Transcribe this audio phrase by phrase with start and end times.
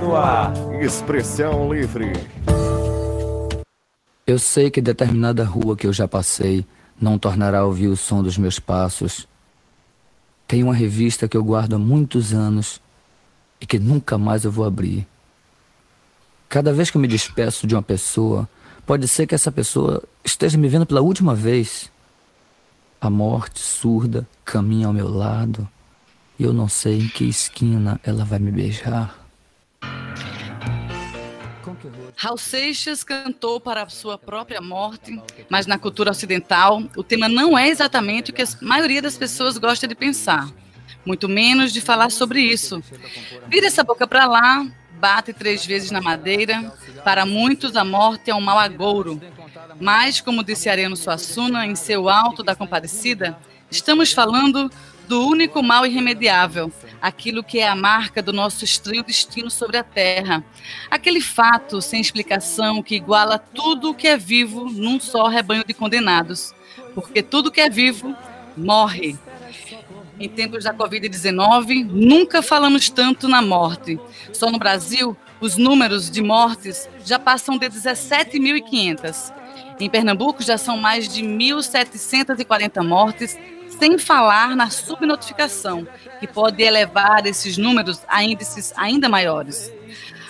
[0.00, 0.52] No ar.
[0.82, 2.12] Expressão Livre.
[4.26, 6.66] Eu sei que determinada rua que eu já passei
[7.00, 9.28] não tornará a ouvir o som dos meus passos.
[10.48, 12.80] Tem uma revista que eu guardo há muitos anos
[13.60, 15.06] e que nunca mais eu vou abrir.
[16.48, 18.48] Cada vez que eu me despeço de uma pessoa,
[18.86, 21.90] pode ser que essa pessoa esteja me vendo pela última vez.
[23.00, 25.68] A morte surda caminha ao meu lado
[26.38, 29.23] e eu não sei em que esquina ela vai me beijar.
[32.16, 37.58] Raul Seixas cantou para a sua própria morte, mas na cultura ocidental, o tema não
[37.58, 40.48] é exatamente o que a maioria das pessoas gosta de pensar,
[41.04, 42.82] muito menos de falar sobre isso.
[43.48, 44.66] Vira essa boca para lá,
[44.98, 46.72] bate três vezes na madeira.
[47.04, 49.20] Para muitos, a morte é um mau agouro.
[49.80, 53.36] Mas, como disse Ariano Suassuna em seu Alto da Compadecida,
[53.70, 54.70] estamos falando
[55.08, 59.84] do único mal irremediável, aquilo que é a marca do nosso estranho destino sobre a
[59.84, 60.44] Terra.
[60.90, 65.74] Aquele fato sem explicação que iguala tudo o que é vivo num só rebanho de
[65.74, 66.54] condenados.
[66.94, 68.14] Porque tudo que é vivo
[68.56, 69.18] morre.
[70.18, 73.98] Em tempos da Covid-19, nunca falamos tanto na morte.
[74.32, 79.32] Só no Brasil, os números de mortes já passam de 17.500.
[79.80, 83.36] Em Pernambuco, já são mais de 1.740 mortes
[83.78, 85.86] sem falar na subnotificação,
[86.20, 89.72] que pode elevar esses números a índices ainda maiores.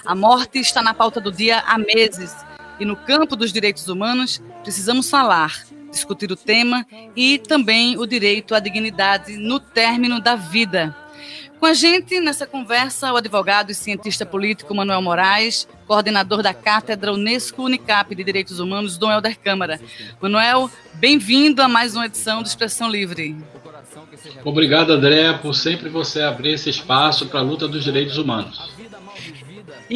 [0.04, 2.34] A morte está na pauta do dia há meses
[2.78, 8.54] e no campo dos direitos humanos precisamos falar, discutir o tema e também o direito
[8.54, 10.94] à dignidade no término da vida.
[11.64, 17.10] Com a gente nessa conversa, o advogado e cientista político Manuel Moraes, coordenador da Cátedra
[17.10, 19.80] Unesco Unicap de Direitos Humanos, Dom Helder Câmara.
[20.20, 23.34] Manuel, bem-vindo a mais uma edição do Expressão Livre.
[24.44, 28.73] Obrigado, André, por sempre você abrir esse espaço para a luta dos direitos humanos.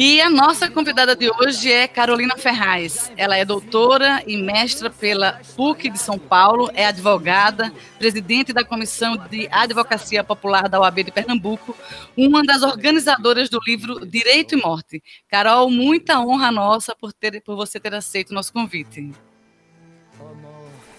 [0.01, 3.11] E a nossa convidada de hoje é Carolina Ferraz.
[3.17, 9.17] Ela é doutora e mestra pela PUC de São Paulo, é advogada, presidente da Comissão
[9.17, 11.75] de Advocacia Popular da OAB de Pernambuco,
[12.15, 15.03] uma das organizadoras do livro Direito e Morte.
[15.27, 19.11] Carol, muita honra nossa por, ter, por você ter aceito o nosso convite.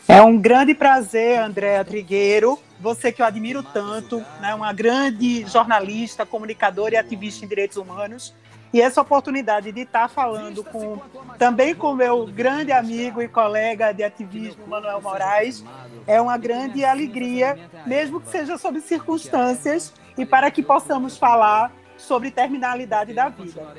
[0.07, 6.27] É um grande prazer, Andréa Trigueiro, você que eu admiro tanto, né, uma grande jornalista,
[6.27, 8.35] comunicadora e ativista em direitos humanos.
[8.73, 10.99] E essa oportunidade de estar falando com
[11.39, 15.65] também com meu grande amigo e colega de ativismo, Manuel Moraes,
[16.07, 22.31] é uma grande alegria, mesmo que seja sob circunstâncias, e para que possamos falar sobre
[22.31, 23.75] terminalidade da vida.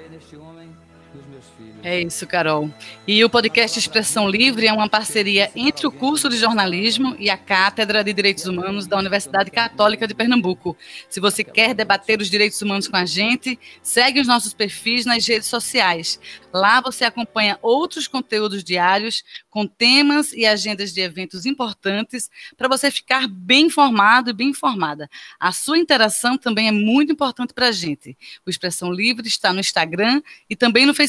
[1.83, 2.71] É isso, Carol.
[3.07, 7.37] E o podcast Expressão Livre é uma parceria entre o curso de jornalismo e a
[7.37, 10.77] Cátedra de Direitos Humanos da Universidade Católica de Pernambuco.
[11.09, 15.25] Se você quer debater os direitos humanos com a gente, segue os nossos perfis nas
[15.25, 16.19] redes sociais.
[16.53, 22.91] Lá você acompanha outros conteúdos diários com temas e agendas de eventos importantes para você
[22.91, 25.09] ficar bem informado e bem informada.
[25.39, 28.17] A sua interação também é muito importante para a gente.
[28.45, 31.00] O Expressão Livre está no Instagram e também no Facebook,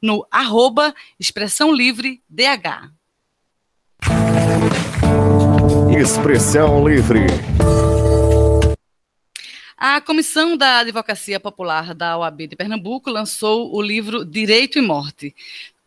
[0.00, 2.90] no arroba Expressão Livre DH.
[6.00, 7.26] Expressão Livre.
[9.84, 15.34] A Comissão da Advocacia Popular da OAB de Pernambuco lançou o livro Direito e Morte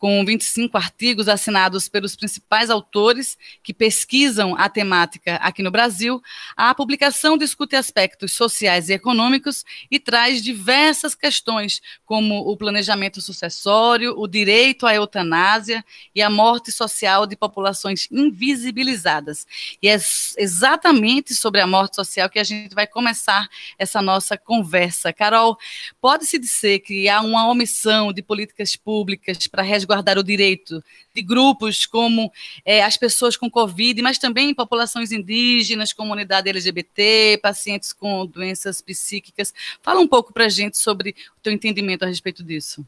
[0.06, 6.22] com 25 artigos assinados pelos principais autores que pesquisam a temática aqui no Brasil,
[6.56, 14.14] a publicação discute aspectos sociais e econômicos e traz diversas questões, como o planejamento sucessório,
[14.16, 15.84] o direito à eutanásia
[16.14, 19.48] e a morte social de populações invisibilizadas.
[19.82, 19.98] E é
[20.38, 25.12] exatamente sobre a morte social que a gente vai começar essa nossa conversa.
[25.12, 25.58] Carol,
[26.00, 30.84] pode-se dizer que há uma omissão de políticas públicas para resguardar resguardar o direito
[31.14, 32.32] de grupos como
[32.66, 39.54] é, as pessoas com Covid, mas também populações indígenas, comunidade LGBT, pacientes com doenças psíquicas.
[39.82, 42.86] Fala um pouco para a gente sobre o teu entendimento a respeito disso.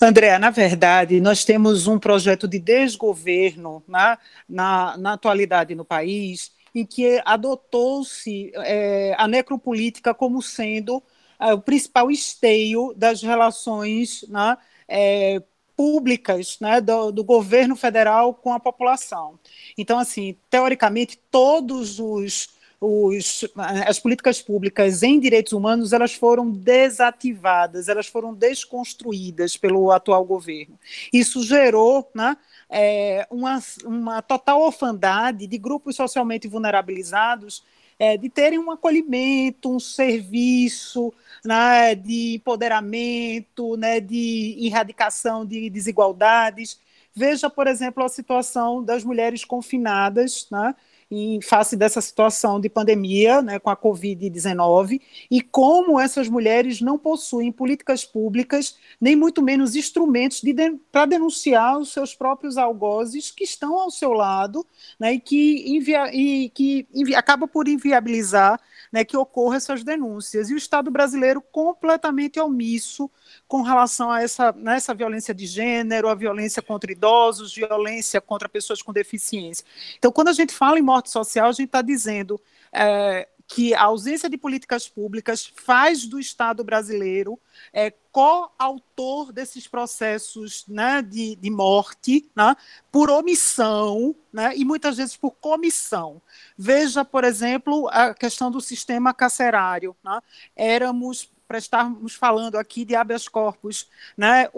[0.00, 4.18] André, na verdade, nós temos um projeto de desgoverno né,
[4.48, 11.00] na, na atualidade no país, em que adotou-se é, a necropolítica como sendo
[11.38, 14.56] é, o principal esteio das relações né,
[14.92, 15.42] é,
[15.74, 19.38] públicas né, do, do, governo federal com a população.
[19.76, 27.88] Então, assim, teoricamente, todos os, os as políticas públicas em direitos humanos elas foram desativadas,
[27.88, 30.78] elas foram desconstruídas pelo atual governo.
[31.10, 32.36] Isso gerou, né,
[32.68, 37.64] é, uma, uma total orfandade de grupos socialmente vulnerabilizados
[37.98, 46.80] é, de terem um acolhimento, um serviço, né, de empoderamento, né, de erradicação de desigualdades.
[47.14, 50.74] Veja, por exemplo, a situação das mulheres confinadas, né,
[51.14, 54.98] em face dessa situação de pandemia, né, com a Covid-19,
[55.30, 61.04] e como essas mulheres não possuem políticas públicas, nem muito menos instrumentos de de, para
[61.04, 64.66] denunciar os seus próprios algozes que estão ao seu lado
[64.98, 68.58] né, e que, envia, e que envia, acaba por inviabilizar
[68.92, 70.50] né, que ocorram essas denúncias.
[70.50, 73.10] E o Estado brasileiro completamente omisso
[73.48, 78.48] com relação a essa, né, essa violência de gênero, a violência contra idosos, violência contra
[78.48, 79.64] pessoas com deficiência.
[79.98, 82.38] Então, quando a gente fala em morte social, a gente está dizendo
[82.70, 87.38] é, que a ausência de políticas públicas faz do Estado brasileiro
[87.70, 92.56] é, coautor desses processos né, de, de morte né,
[92.90, 96.22] por omissão né, e muitas vezes por comissão.
[96.56, 99.94] Veja, por exemplo, a questão do sistema carcerário.
[100.02, 100.18] Né?
[100.56, 104.48] Éramos para estarmos falando aqui de habeas corpus né,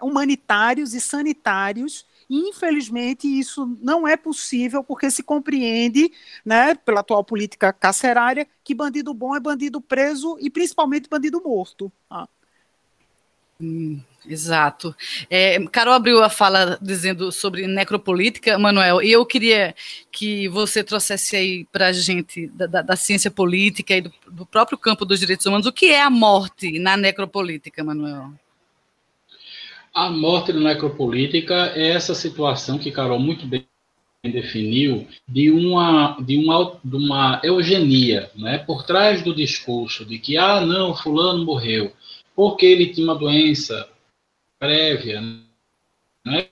[0.00, 6.10] humanitários e sanitários Infelizmente, isso não é possível, porque se compreende,
[6.44, 11.92] né, pela atual política carcerária, que bandido bom é bandido preso e principalmente bandido morto.
[12.08, 12.28] Ah.
[13.60, 14.94] Hum, exato.
[15.30, 19.74] É, Carol abriu a fala dizendo sobre necropolítica, Manuel, e eu queria
[20.10, 24.44] que você trouxesse aí para a gente da, da, da, ciência política e do, do
[24.44, 28.32] próprio campo dos direitos humanos, o que é a morte na necropolítica, Manuel?
[29.94, 33.64] A morte na necropolítica é essa situação que Carol muito bem
[34.24, 38.58] definiu de uma, de uma, de uma eugenia, né?
[38.58, 41.92] por trás do discurso de que, ah, não, fulano morreu,
[42.34, 43.88] porque ele tinha uma doença
[44.58, 45.20] prévia,
[46.26, 46.48] né?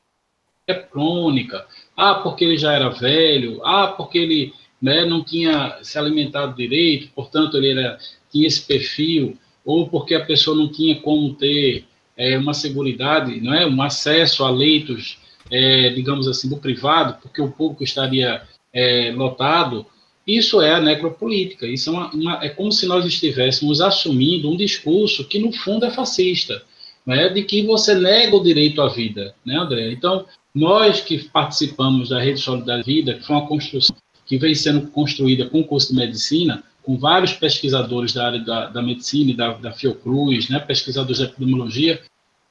[0.68, 1.66] é crônica,
[1.96, 7.10] ah, porque ele já era velho, ah, porque ele né, não tinha se alimentado direito,
[7.12, 7.98] portanto ele era,
[8.30, 11.86] tinha esse perfil, ou porque a pessoa não tinha como ter
[12.22, 15.19] é, uma seguridade, não é, um acesso a leitos,
[15.50, 18.42] é, digamos assim, do privado, porque o público estaria
[18.72, 19.84] é, lotado,
[20.24, 21.66] isso é a necropolítica.
[21.66, 25.84] Isso é, uma, uma, é como se nós estivéssemos assumindo um discurso que, no fundo,
[25.84, 26.62] é fascista,
[27.04, 29.90] né, de que você nega o direito à vida, né, André?
[29.90, 30.24] Então,
[30.54, 35.46] nós que participamos da Rede Solidária Vida, que foi uma construção que vem sendo construída
[35.46, 39.54] com o curso de medicina, com vários pesquisadores da área da, da medicina e da,
[39.54, 42.00] da Fiocruz, né, pesquisadores de epidemiologia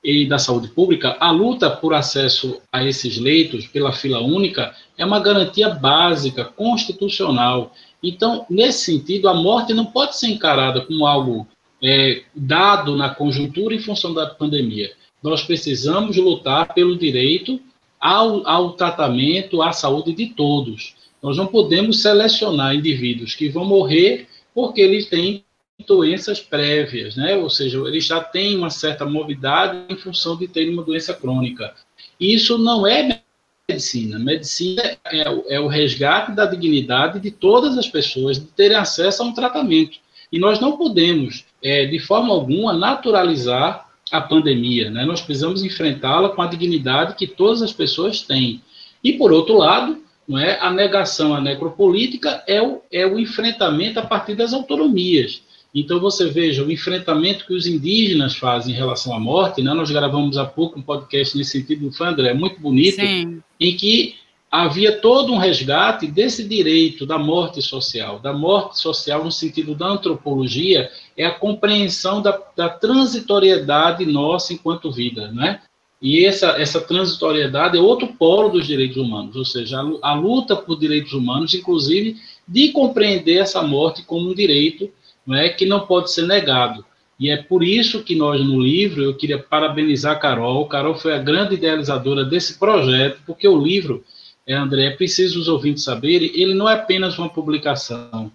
[0.04, 5.06] e da saúde pública, a luta por acesso a esses leitos pela fila única é
[5.06, 7.72] uma garantia básica, constitucional.
[8.02, 11.48] Então, nesse sentido, a morte não pode ser encarada como algo
[11.84, 14.92] é, dado na conjuntura em função da pandemia.
[15.22, 17.60] Nós precisamos lutar pelo direito
[18.00, 20.96] ao, ao tratamento, à saúde de todos.
[21.22, 25.44] Nós não podemos selecionar indivíduos que vão morrer porque eles têm
[25.86, 27.36] doenças prévias, né?
[27.36, 31.74] Ou seja, eles já têm uma certa morbidade em função de ter uma doença crônica.
[32.20, 33.22] Isso não é
[33.70, 34.20] medicina.
[34.20, 39.26] Medicina é, é o resgate da dignidade de todas as pessoas de terem acesso a
[39.26, 39.98] um tratamento.
[40.32, 44.90] E nós não podemos, é, de forma alguma, naturalizar a pandemia.
[44.90, 45.06] Né?
[45.06, 48.62] Nós precisamos enfrentá-la com a dignidade que todas as pessoas têm.
[49.04, 50.60] E, por outro lado, não é?
[50.62, 55.42] A negação à necropolítica é o, é o enfrentamento a partir das autonomias.
[55.74, 59.74] Então você veja o enfrentamento que os indígenas fazem em relação à morte, né?
[59.74, 63.42] Nós gravamos há pouco um podcast nesse sentido, do Fandré, é muito bonito, Sim.
[63.60, 64.16] em que
[64.52, 68.20] havia todo um resgate desse direito da morte social.
[68.20, 74.92] Da morte social, no sentido da antropologia, é a compreensão da, da transitoriedade nossa enquanto
[74.92, 75.62] vida, né?
[76.02, 80.56] E essa, essa transitoriedade é outro polo dos direitos humanos, ou seja, a, a luta
[80.56, 84.92] por direitos humanos, inclusive, de compreender essa morte como um direito
[85.26, 86.86] não é, que não pode ser negado.
[87.20, 90.68] E é por isso que nós, no livro, eu queria parabenizar a Carol.
[90.68, 94.04] Carol foi a grande idealizadora desse projeto, porque o livro,
[94.48, 98.32] é, André, é preciso os ouvintes saberem, ele não é apenas uma publicação,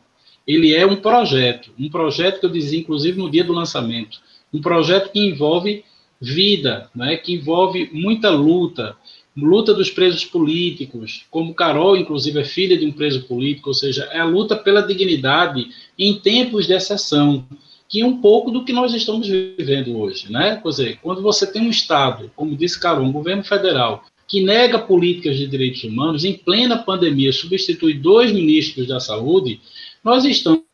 [0.46, 1.72] ele é um projeto.
[1.76, 4.20] Um projeto que eu dizia, inclusive, no dia do lançamento.
[4.52, 5.84] Um projeto que envolve
[6.20, 8.96] vida, né, que envolve muita luta,
[9.36, 14.08] luta dos presos políticos, como Carol, inclusive, é filha de um preso político, ou seja,
[14.12, 17.46] é a luta pela dignidade em tempos de exceção,
[17.88, 20.56] que é um pouco do que nós estamos vivendo hoje, né?
[20.62, 24.78] Quer dizer, quando você tem um Estado, como disse Carol, um governo federal, que nega
[24.78, 29.60] políticas de direitos humanos, em plena pandemia, substitui dois ministros da saúde,
[30.02, 30.64] nós estamos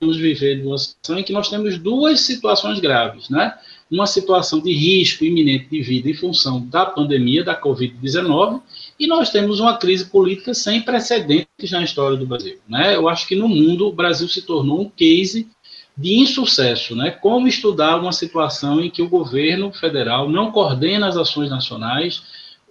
[0.00, 3.54] vivendo uma situação em que nós temos duas situações graves, né?
[3.90, 8.62] Uma situação de risco iminente de vida em função da pandemia da Covid-19
[8.98, 12.58] e nós temos uma crise política sem precedentes na história do Brasil.
[12.68, 12.94] Né?
[12.94, 15.48] Eu acho que no mundo o Brasil se tornou um case
[15.96, 17.10] de insucesso, né?
[17.10, 22.22] Como estudar uma situação em que o governo federal não coordena as ações nacionais,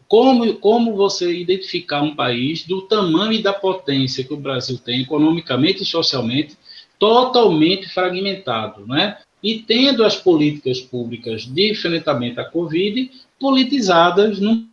[0.08, 5.02] como, como você identificar um país do tamanho e da potência que o Brasil tem
[5.02, 6.58] economicamente e socialmente
[6.98, 9.18] totalmente fragmentado, né?
[9.42, 14.68] E tendo as políticas públicas de enfrentamento à Covid politizadas num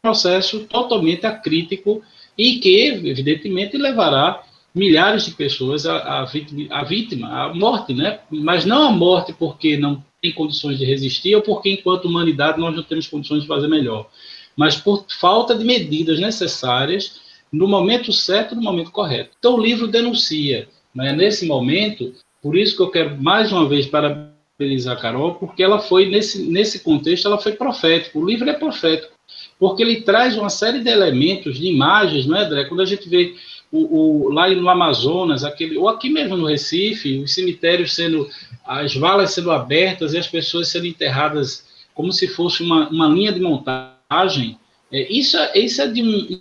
[0.00, 2.02] processo totalmente acrítico
[2.36, 4.42] e que, evidentemente, levará
[4.74, 8.20] milhares de pessoas à, vítima, à vítima, à morte, né?
[8.30, 12.74] Mas não a morte porque não tem condições de resistir ou porque, enquanto humanidade, nós
[12.74, 14.08] não temos condições de fazer melhor,
[14.56, 17.20] mas por falta de medidas necessárias
[17.52, 19.30] no momento certo, no momento correto.
[19.38, 22.14] Então, o livro denuncia né, nesse momento.
[22.42, 26.42] Por isso que eu quero mais uma vez parabenizar a Carol, porque ela foi, nesse,
[26.44, 28.18] nesse contexto, ela foi profética.
[28.18, 29.12] O livro é profético,
[29.58, 32.64] porque ele traz uma série de elementos, de imagens, não é, André?
[32.64, 33.34] Quando a gente vê
[33.70, 38.28] o, o, lá no Amazonas, aquele, ou aqui mesmo no Recife, os cemitérios sendo,
[38.64, 43.32] as valas sendo abertas e as pessoas sendo enterradas como se fosse uma, uma linha
[43.32, 44.58] de montagem,
[44.90, 46.40] é, isso, é, isso é de um,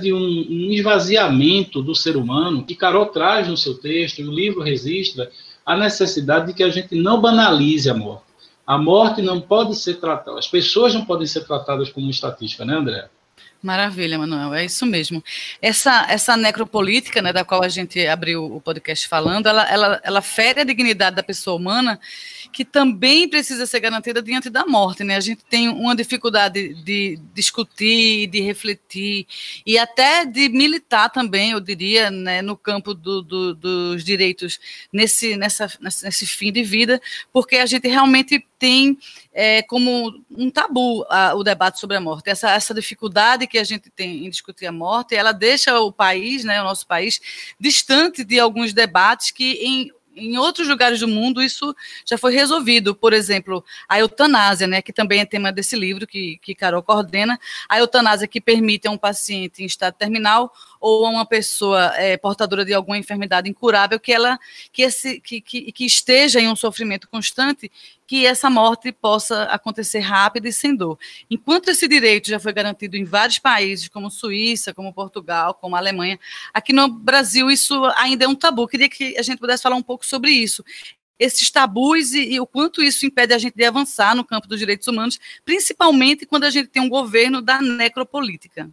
[0.00, 4.62] de um, um esvaziamento do ser humano, que Carol traz no seu texto, o livro
[4.62, 5.30] registra,
[5.64, 8.24] a necessidade de que a gente não banalize a morte.
[8.66, 12.76] A morte não pode ser tratada, as pessoas não podem ser tratadas como estatística, né,
[12.76, 13.10] André?
[13.60, 15.22] Maravilha, Manuel, é isso mesmo.
[15.60, 20.22] Essa, essa necropolítica, né, da qual a gente abriu o podcast falando, ela, ela, ela
[20.22, 21.98] fere a dignidade da pessoa humana,
[22.52, 25.02] que também precisa ser garantida diante da morte.
[25.02, 25.16] Né?
[25.16, 29.26] A gente tem uma dificuldade de discutir, de refletir,
[29.66, 34.60] e até de militar também, eu diria, né, no campo do, do, dos direitos
[34.92, 38.98] nesse, nessa, nesse fim de vida, porque a gente realmente tem
[39.32, 42.28] é, como um tabu a, o debate sobre a morte.
[42.28, 46.44] Essa, essa dificuldade que a gente tem em discutir a morte, ela deixa o país,
[46.44, 47.20] né, o nosso país,
[47.58, 51.74] distante de alguns debates que em em outros lugares do mundo isso
[52.04, 52.94] já foi resolvido.
[52.94, 57.38] Por exemplo, a eutanásia, né, que também é tema desse livro que, que Carol coordena.
[57.68, 62.16] A eutanásia que permite a um paciente em estado terminal ou a uma pessoa é,
[62.16, 64.38] portadora de alguma enfermidade incurável que ela
[64.72, 67.70] que, esse, que, que, que esteja em um sofrimento constante
[68.08, 70.98] que essa morte possa acontecer rápida e sem dor.
[71.30, 76.18] Enquanto esse direito já foi garantido em vários países, como Suíça, como Portugal, como Alemanha,
[76.54, 78.66] aqui no Brasil isso ainda é um tabu.
[78.66, 80.64] Queria que a gente pudesse falar um pouco sobre isso.
[81.18, 84.58] Esses tabus e, e o quanto isso impede a gente de avançar no campo dos
[84.58, 88.70] direitos humanos, principalmente quando a gente tem um governo da necropolítica.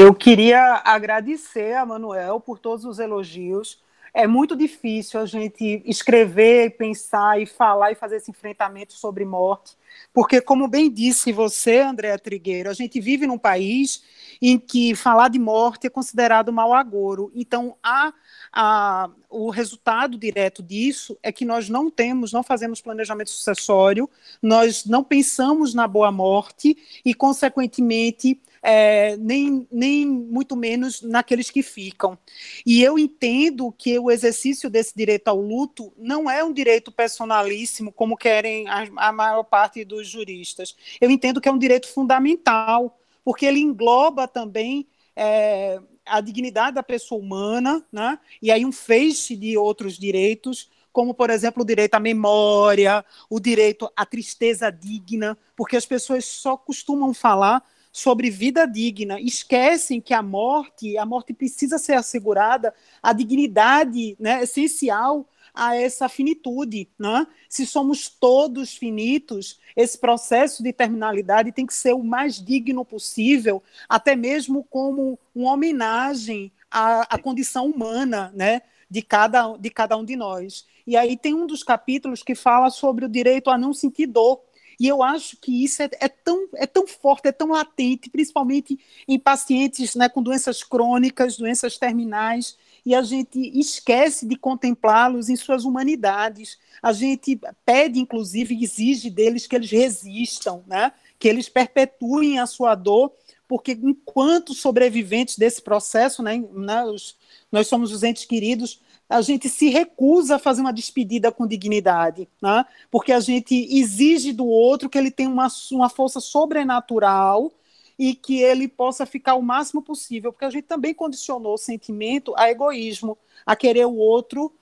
[0.00, 3.80] Eu queria agradecer a Manuel por todos os elogios
[4.14, 9.76] é muito difícil a gente escrever, pensar e falar e fazer esse enfrentamento sobre morte,
[10.12, 14.02] porque, como bem disse você, Andréa Trigueiro, a gente vive num país
[14.40, 17.30] em que falar de morte é considerado mau agouro.
[17.34, 24.08] Então, a, o resultado direto disso é que nós não temos, não fazemos planejamento sucessório,
[24.42, 31.62] nós não pensamos na boa morte e, consequentemente, é, nem, nem muito menos naqueles que
[31.62, 32.18] ficam.
[32.64, 37.92] E eu entendo que o exercício desse direito ao luto não é um direito personalíssimo,
[37.92, 40.76] como querem a, a maior parte dos juristas.
[41.00, 44.86] Eu entendo que é um direito fundamental, porque ele engloba também.
[45.20, 48.18] É, a dignidade da pessoa humana, né?
[48.40, 53.38] e aí um feixe de outros direitos, como, por exemplo, o direito à memória, o
[53.38, 57.62] direito à tristeza digna, porque as pessoas só costumam falar
[57.92, 64.42] sobre vida digna, esquecem que a morte, a morte precisa ser assegurada, a dignidade né,
[64.42, 66.88] essencial a essa finitude.
[66.98, 67.26] Né?
[67.48, 73.62] Se somos todos finitos, esse processo de terminalidade tem que ser o mais digno possível,
[73.88, 80.04] até mesmo como uma homenagem à, à condição humana né, de, cada, de cada um
[80.04, 80.66] de nós.
[80.86, 84.40] E aí tem um dos capítulos que fala sobre o direito a não sentir dor.
[84.78, 88.78] E eu acho que isso é, é, tão, é tão forte, é tão latente, principalmente
[89.08, 92.56] em pacientes né, com doenças crônicas, doenças terminais,
[92.86, 96.58] e a gente esquece de contemplá-los em suas humanidades.
[96.80, 100.92] A gente pede, inclusive, exige deles que eles resistam, né?
[101.18, 103.12] que eles perpetuem a sua dor,
[103.48, 107.16] porque enquanto sobreviventes desse processo, né, né, os,
[107.50, 112.28] nós somos os entes queridos, a gente se recusa a fazer uma despedida com dignidade,
[112.42, 112.64] né?
[112.90, 117.50] porque a gente exige do outro que ele tenha uma, uma força sobrenatural
[117.98, 122.34] e que ele possa ficar o máximo possível, porque a gente também condicionou o sentimento
[122.36, 124.52] a egoísmo, a querer o outro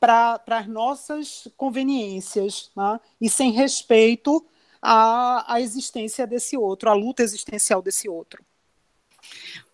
[0.00, 3.00] para as nossas conveniências né?
[3.20, 4.44] e sem respeito
[4.82, 8.44] à, à existência desse outro, à luta existencial desse outro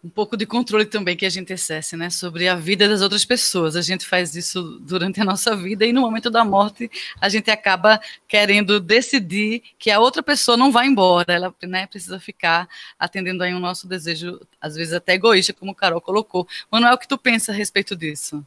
[0.02, 3.24] um pouco de controle também que a gente exerce, né, sobre a vida das outras
[3.24, 3.76] pessoas.
[3.76, 6.90] A gente faz isso durante a nossa vida e no momento da morte
[7.20, 12.18] a gente acaba querendo decidir que a outra pessoa não vai embora, ela, né, precisa
[12.18, 16.48] ficar atendendo aí o nosso desejo, às vezes até egoísta, como o Carol colocou.
[16.70, 18.44] Manuel, o que tu pensa a respeito disso?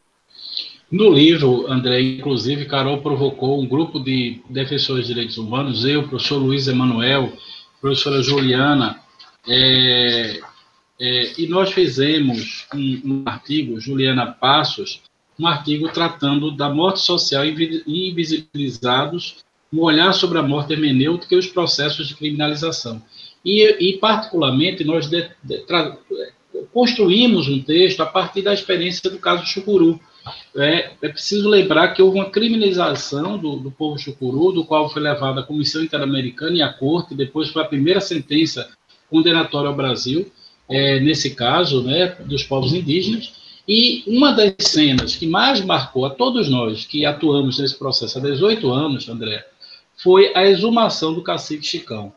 [0.92, 6.38] No livro, André, inclusive, Carol provocou um grupo de defensores de direitos humanos, eu, professor
[6.38, 7.34] Luiz Emanuel,
[7.82, 9.00] professora Juliana,
[9.48, 10.40] é,
[11.00, 15.02] é, e nós fizemos um, um, artigo, Juliana Passos,
[15.40, 19.38] um artigo tratando da morte social e invisibilizados,
[19.72, 23.02] um olhar sobre a morte hermenêutica e os processos de criminalização.
[23.44, 25.98] E, e particularmente, nós de, de, tra,
[26.72, 30.00] construímos um texto a partir da experiência do caso Chucuru.
[30.56, 35.02] É, é preciso lembrar que houve uma criminalização do, do povo Chucuru, do qual foi
[35.02, 38.70] levada a Comissão Interamericana e a Corte, depois foi a primeira sentença
[39.10, 40.32] condenatória ao Brasil,
[40.70, 43.34] é, nesse caso, né, dos povos indígenas.
[43.68, 48.22] E uma das cenas que mais marcou a todos nós que atuamos nesse processo há
[48.22, 49.46] 18 anos, André,
[49.96, 52.14] foi a exumação do cacique Chicão.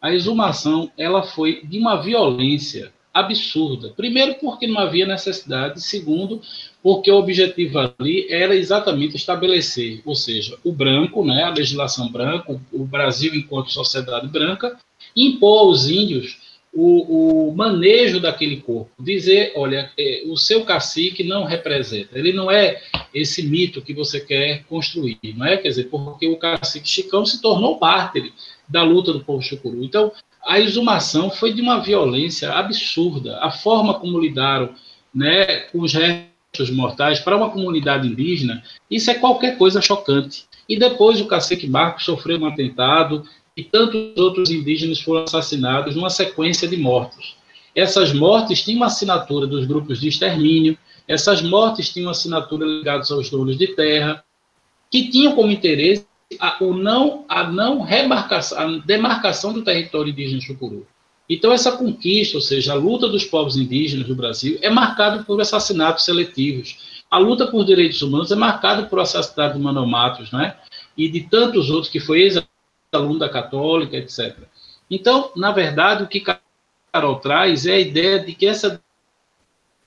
[0.00, 3.94] A exumação ela foi de uma violência absurda.
[3.96, 5.82] Primeiro, porque não havia necessidade.
[5.82, 6.40] Segundo,
[6.82, 12.60] porque o objetivo ali era exatamente estabelecer, ou seja, o branco, né, a legislação branca,
[12.72, 14.78] o Brasil enquanto sociedade branca,
[15.16, 16.38] impor aos índios
[16.76, 22.50] o, o, manejo daquele corpo, dizer, olha, é, o seu cacique não representa, ele não
[22.50, 22.82] é
[23.14, 25.56] esse mito que você quer construir, não é?
[25.56, 28.30] Quer dizer, porque o cacique Chicão se tornou parte
[28.68, 29.82] da luta do povo chucuru.
[29.82, 30.12] Então,
[30.46, 33.38] a exumação foi de uma violência absurda.
[33.40, 34.74] A forma como lidaram
[35.14, 40.44] né, com os restos mortais para uma comunidade indígena, isso é qualquer coisa chocante.
[40.68, 43.24] E depois o cacique Marcos sofreu um atentado,
[43.56, 47.34] e tantos outros indígenas foram assassinados numa sequência de mortes.
[47.74, 50.76] Essas mortes tinham uma assinatura dos grupos de extermínio,
[51.08, 54.24] essas mortes tinham assinatura ligadas aos donos de terra,
[54.90, 56.06] que tinham como interesse
[56.40, 60.86] a, o não, a não remarcação, a demarcação do território indígena chucuru.
[61.28, 65.40] Então, essa conquista, ou seja, a luta dos povos indígenas do Brasil, é marcada por
[65.40, 67.02] assassinatos seletivos.
[67.10, 70.56] A luta por direitos humanos é marcada por assassinato de Manomatos, né?
[70.96, 72.22] E de tantos outros que foi
[72.96, 74.36] aluno da Católica, etc.
[74.90, 76.24] Então, na verdade, o que
[76.92, 78.80] Carol traz é a ideia de que essa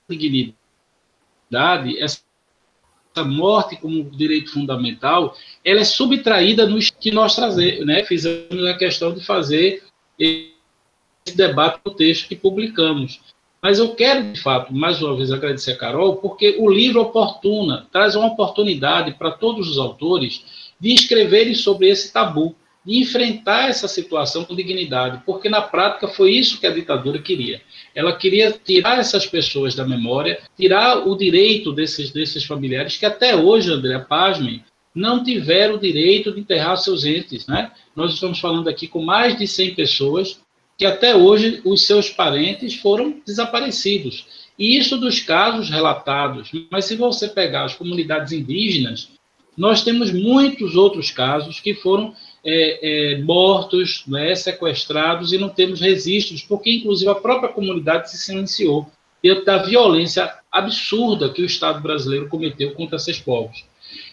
[0.08, 2.22] dignidade, essa
[3.24, 8.04] morte como direito fundamental, ela é subtraída no que nós trazer, né?
[8.04, 9.82] Fizemos a questão de fazer
[10.18, 10.52] esse
[11.34, 13.20] debate no texto que publicamos.
[13.62, 17.86] Mas eu quero, de fato, mais uma vez agradecer a Carol, porque o livro oportuna,
[17.92, 23.86] traz uma oportunidade para todos os autores de escreverem sobre esse tabu de enfrentar essa
[23.86, 27.60] situação com dignidade, porque na prática foi isso que a ditadura queria.
[27.94, 33.36] Ela queria tirar essas pessoas da memória, tirar o direito desses, desses familiares que até
[33.36, 34.64] hoje, André, pasmem,
[34.94, 37.46] não tiveram o direito de enterrar seus entes.
[37.46, 37.70] Né?
[37.94, 40.40] Nós estamos falando aqui com mais de 100 pessoas
[40.76, 44.26] que até hoje os seus parentes foram desaparecidos.
[44.58, 46.50] E isso dos casos relatados.
[46.70, 49.10] Mas se você pegar as comunidades indígenas,
[49.56, 55.80] nós temos muitos outros casos que foram é, é, mortos, né, sequestrados e não temos
[55.80, 58.90] registros, porque inclusive a própria comunidade se silenciou
[59.22, 63.64] diante da violência absurda que o Estado brasileiro cometeu contra esses povos.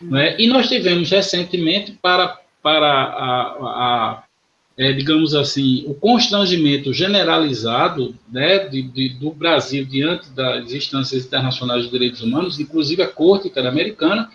[0.01, 0.35] Né?
[0.37, 4.23] E nós tivemos recentemente, para, para a, a
[4.77, 11.85] é, digamos assim, o constrangimento generalizado né, de, de, do Brasil diante das instâncias internacionais
[11.85, 14.29] de direitos humanos, inclusive a Corte Interamericana,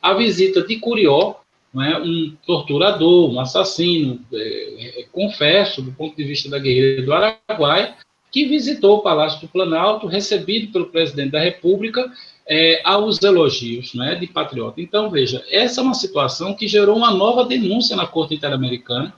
[0.00, 1.34] a visita de Curió,
[1.76, 7.12] é, um torturador, um assassino, é, é, confesso, do ponto de vista da guerrilha do
[7.12, 7.94] Araguaia,
[8.30, 12.10] que visitou o Palácio do Planalto, recebido pelo presidente da República,
[12.46, 14.80] é, aos elogios né, de patriota.
[14.80, 19.14] Então, veja, essa é uma situação que gerou uma nova denúncia na Corte Interamericana,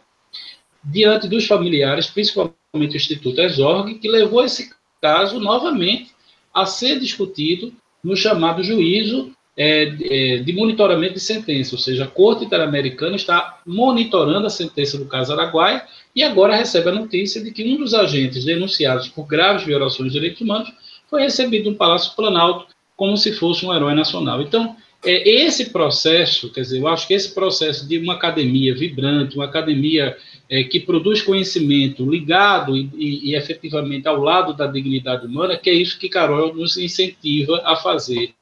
[0.82, 6.12] diante dos familiares, principalmente o Instituto Exorg, que levou esse caso novamente
[6.52, 12.06] a ser discutido no chamado juízo é, é, de monitoramento de sentença, ou seja, a
[12.06, 15.84] Corte Interamericana está monitorando a sentença do caso Araguaia
[16.16, 20.18] e agora recebe a notícia de que um dos agentes denunciados por graves violações de
[20.18, 20.72] direitos humanos
[21.10, 24.40] foi recebido no Palácio Planalto como se fosse um herói nacional.
[24.40, 29.36] Então, é, esse processo, quer dizer, eu acho que esse processo de uma academia vibrante,
[29.36, 30.16] uma academia
[30.48, 35.68] é, que produz conhecimento ligado e, e, e, efetivamente ao lado da dignidade humana, que
[35.68, 38.32] é isso que Carol nos incentiva a fazer.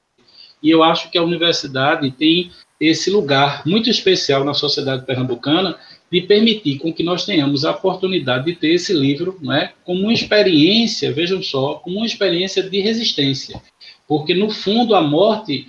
[0.62, 5.76] E eu acho que a universidade tem esse lugar muito especial na sociedade pernambucana
[6.10, 10.12] de permitir com que nós tenhamos a oportunidade de ter esse livro né, como uma
[10.12, 13.60] experiência, vejam só, como uma experiência de resistência.
[14.06, 15.68] Porque, no fundo, a morte,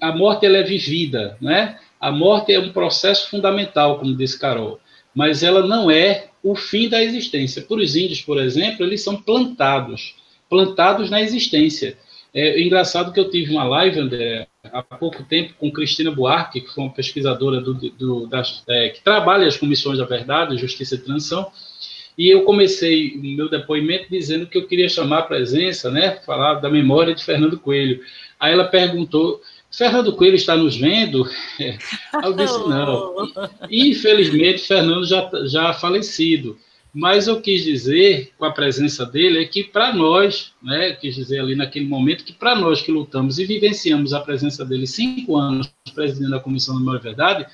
[0.00, 1.78] a morte ela é vivida, né?
[2.00, 4.78] A morte é um processo fundamental, como disse Carol,
[5.14, 7.62] mas ela não é o fim da existência.
[7.62, 10.14] Por os índios, por exemplo, eles são plantados,
[10.48, 11.96] plantados na existência.
[12.34, 16.72] É engraçado que eu tive uma live, André, há pouco tempo com Cristina Buarque, que
[16.72, 20.98] foi uma pesquisadora do, do, das, é, que trabalha as comissões da verdade, justiça e
[20.98, 21.50] transição,
[22.16, 26.54] e eu comecei o meu depoimento dizendo que eu queria chamar a presença, né, falar
[26.54, 28.00] da memória de Fernando Coelho.
[28.38, 29.40] Aí ela perguntou,
[29.70, 31.26] Fernando Coelho está nos vendo?
[32.22, 33.14] Eu disse, não.
[33.70, 36.58] Infelizmente, Fernando já, já falecido.
[36.94, 41.40] Mas eu quis dizer, com a presença dele, é que para nós, né, quis dizer
[41.40, 45.72] ali naquele momento, que para nós que lutamos e vivenciamos a presença dele cinco anos
[45.94, 47.46] presidente da Comissão da e Verdade,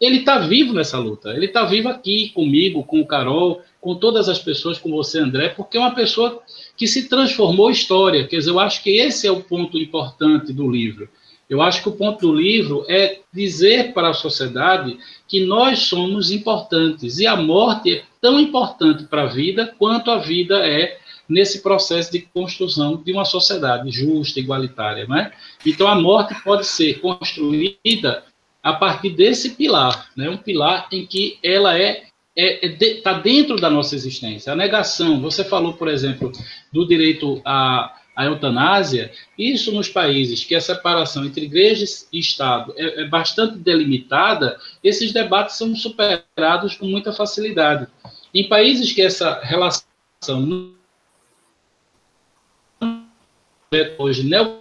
[0.00, 1.30] ele está vivo nessa luta.
[1.30, 5.50] Ele está vivo aqui comigo, com o Carol, com todas as pessoas, com você, André,
[5.50, 6.42] porque é uma pessoa
[6.76, 8.26] que se transformou história.
[8.26, 11.08] Quer dizer, eu acho que esse é o ponto importante do livro.
[11.48, 16.30] Eu acho que o ponto do livro é dizer para a sociedade que nós somos
[16.30, 20.96] importantes e a morte tão importante para a vida quanto a vida é
[21.28, 25.30] nesse processo de construção de uma sociedade justa, igualitária, né?
[25.66, 28.24] Então a morte pode ser construída
[28.62, 30.30] a partir desse pilar, né?
[30.30, 34.54] Um pilar em que ela é está é, é tá dentro da nossa existência.
[34.54, 36.32] A negação, você falou, por exemplo,
[36.72, 42.72] do direito a a eutanásia, isso nos países que a separação entre igreja e Estado
[42.76, 47.88] é, é bastante delimitada, esses debates são superados com muita facilidade.
[48.34, 49.84] Em países que essa relação
[53.98, 54.60] hoje não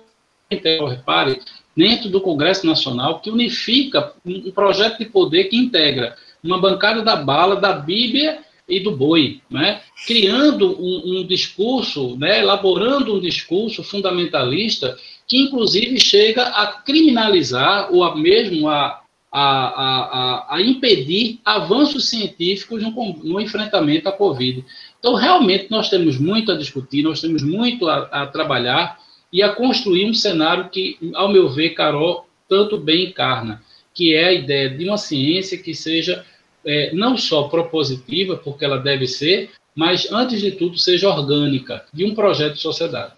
[0.52, 1.42] repare,
[1.76, 7.16] dentro do Congresso Nacional, que unifica um projeto de poder que integra uma bancada da
[7.16, 9.82] bala, da Bíblia e do boi, né?
[10.06, 12.40] criando um, um, discurso, né?
[12.40, 14.96] elaborando um discurso fundamentalista
[15.28, 19.03] que, inclusive, chega a criminalizar ou a mesmo a,
[19.34, 22.92] a, a, a impedir avanços científicos no,
[23.24, 24.64] no, enfrentamento à Covid.
[25.00, 29.00] Então, realmente, nós temos muito a discutir, nós temos muito a, a trabalhar
[29.32, 34.26] e a construir um cenário que, ao meu ver, Carol tanto bem encarna, que é
[34.26, 36.24] a ideia de uma ciência que seja
[36.64, 42.06] é, não só propositiva, porque ela deve ser, mas, antes de tudo, seja orgânica, de
[42.06, 43.14] um projeto de sociedade.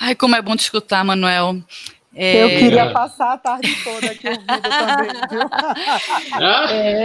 [0.00, 1.62] Ai, como é bom te escutar, Manuel.
[2.14, 2.42] É...
[2.42, 5.48] Eu queria passar a tarde toda aqui ouvindo também, viu?
[6.68, 7.04] é...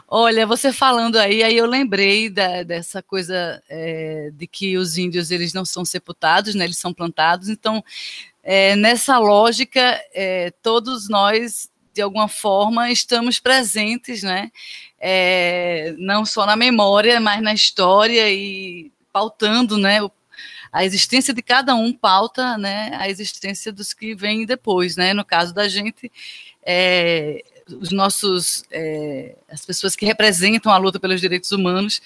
[0.06, 5.30] Olha, você falando aí, aí eu lembrei da, dessa coisa é, de que os índios
[5.32, 6.64] eles não são sepultados, né?
[6.64, 7.48] Eles são plantados.
[7.48, 7.82] Então,
[8.42, 14.52] é, nessa lógica, é, todos nós de alguma forma estamos presentes, né?
[15.00, 19.98] É, não só na memória, mas na história e pautando, né?
[20.76, 22.90] A existência de cada um pauta, né?
[22.98, 25.14] A existência dos que vêm depois, né?
[25.14, 26.12] No caso da gente,
[26.62, 27.42] é,
[27.80, 32.02] os nossos, é, as pessoas que representam a luta pelos direitos humanos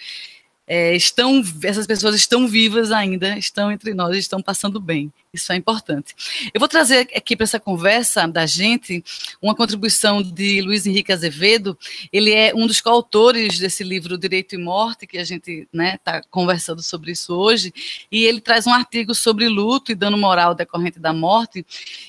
[0.72, 5.12] é, estão, essas pessoas estão vivas ainda, estão entre nós, estão passando bem.
[5.32, 6.14] Isso é importante.
[6.52, 9.02] Eu vou trazer aqui para essa conversa da gente
[9.40, 11.78] uma contribuição de Luiz Henrique Azevedo.
[12.12, 15.98] Ele é um dos coautores desse livro Direito e Morte, que a gente está né,
[16.02, 17.72] tá conversando sobre isso hoje.
[18.10, 21.64] E ele traz um artigo sobre luto e dano moral decorrente da morte.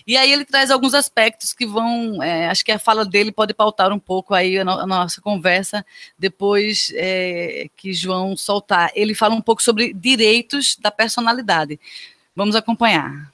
[0.05, 2.21] E aí ele traz alguns aspectos que vão.
[2.23, 5.21] É, acho que a fala dele pode pautar um pouco aí a, no, a nossa
[5.21, 5.85] conversa
[6.17, 8.91] depois é, que João soltar.
[8.93, 11.79] Ele fala um pouco sobre direitos da personalidade.
[12.35, 13.31] Vamos acompanhar.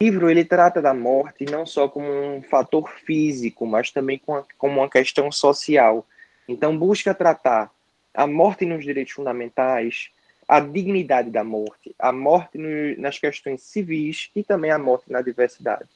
[0.00, 4.20] O livro ele trata da morte não só como um fator físico, mas também
[4.58, 6.04] como uma questão social.
[6.48, 7.70] Então busca tratar
[8.12, 10.10] a morte nos direitos fundamentais,
[10.48, 15.22] a dignidade da morte, a morte no, nas questões civis e também a morte na
[15.22, 15.88] diversidade.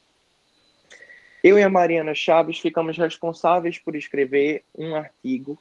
[1.42, 5.58] Eu e a Mariana Chaves ficamos responsáveis por escrever um artigo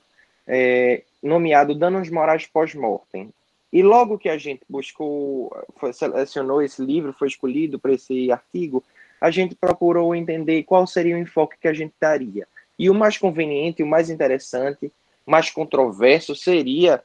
[0.47, 3.33] é, nomeado Danos Morais Pós-Mortem,
[3.73, 8.83] e logo que a gente buscou, foi, selecionou esse livro, foi escolhido para esse artigo,
[9.19, 12.47] a gente procurou entender qual seria o enfoque que a gente daria.
[12.77, 14.91] E o mais conveniente, o mais interessante,
[15.25, 17.03] mais controverso seria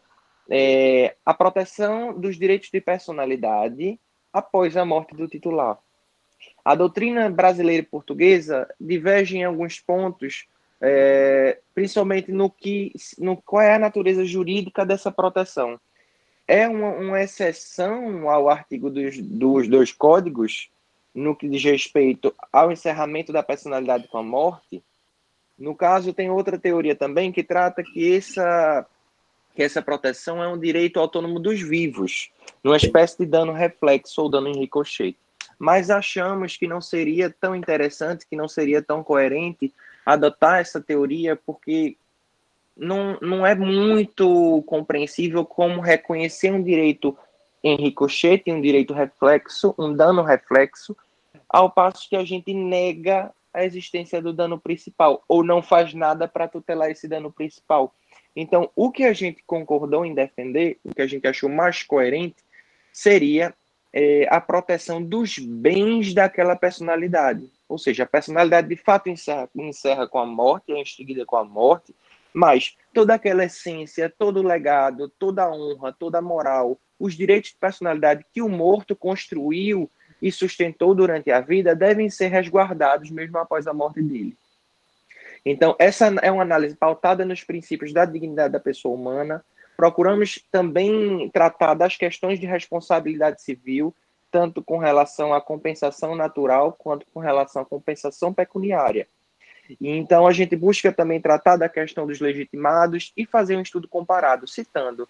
[0.48, 3.98] é, a proteção dos direitos de personalidade
[4.32, 5.78] após a morte do titular.
[6.64, 10.46] A doutrina brasileira e portuguesa diverge em alguns pontos,
[10.80, 15.78] é, principalmente no que, no qual é a natureza jurídica dessa proteção
[16.48, 20.68] é uma, uma exceção ao artigo dos, dos dois códigos
[21.14, 24.82] no que diz respeito ao encerramento da personalidade com a morte,
[25.60, 28.86] no caso, tem outra teoria também que trata que essa,
[29.54, 32.30] que essa proteção é um direito autônomo dos vivos,
[32.64, 35.18] numa espécie de dano reflexo ou dano em ricochete.
[35.58, 39.70] Mas achamos que não seria tão interessante, que não seria tão coerente
[40.04, 41.96] adotar essa teoria, porque
[42.76, 47.16] não, não é muito compreensível como reconhecer um direito
[47.62, 50.96] em ricochete, um direito reflexo, um dano reflexo,
[51.48, 56.26] ao passo que a gente nega a existência do dano principal, ou não faz nada
[56.28, 57.94] para tutelar esse dano principal.
[58.34, 62.36] Então, o que a gente concordou em defender, o que a gente achou mais coerente,
[62.92, 63.52] seria
[63.92, 67.50] é, a proteção dos bens daquela personalidade.
[67.70, 71.44] Ou seja, a personalidade de fato encerra, encerra com a morte, é extinguida com a
[71.44, 71.94] morte,
[72.34, 77.50] mas toda aquela essência, todo o legado, toda a honra, toda a moral, os direitos
[77.50, 79.88] de personalidade que o morto construiu
[80.20, 84.36] e sustentou durante a vida devem ser resguardados mesmo após a morte dele.
[85.46, 89.44] Então, essa é uma análise pautada nos princípios da dignidade da pessoa humana.
[89.76, 93.94] Procuramos também tratar das questões de responsabilidade civil,
[94.30, 99.06] tanto com relação à compensação natural quanto com relação à compensação pecuniária.
[99.80, 103.86] E então, a gente busca também tratar da questão dos legitimados e fazer um estudo
[103.86, 105.08] comparado, citando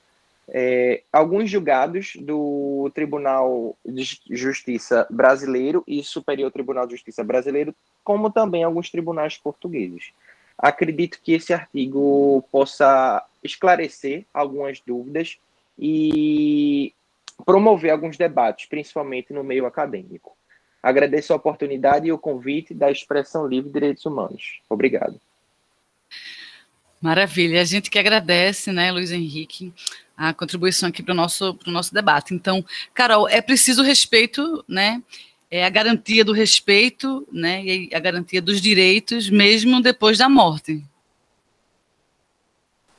[0.49, 8.31] é, alguns julgados do Tribunal de Justiça brasileiro e Superior Tribunal de Justiça brasileiro, como
[8.31, 10.13] também alguns tribunais portugueses.
[10.59, 15.39] Acredito que esse artigo possa esclarecer algumas dúvidas
[15.79, 16.93] e
[17.41, 20.37] promover alguns debates, principalmente no meio acadêmico.
[20.83, 24.61] Agradeço a oportunidade e o convite da Expressão Livre de Direitos Humanos.
[24.69, 25.21] Obrigado.
[27.01, 27.61] Maravilha.
[27.61, 29.73] A gente que agradece, né, Luiz Henrique,
[30.17, 32.35] a contribuição aqui para o nosso, nosso debate.
[32.35, 35.03] Então, Carol, é preciso respeito, né?
[35.51, 37.65] É a garantia do respeito, né?
[37.65, 40.85] E a garantia dos direitos, mesmo depois da morte.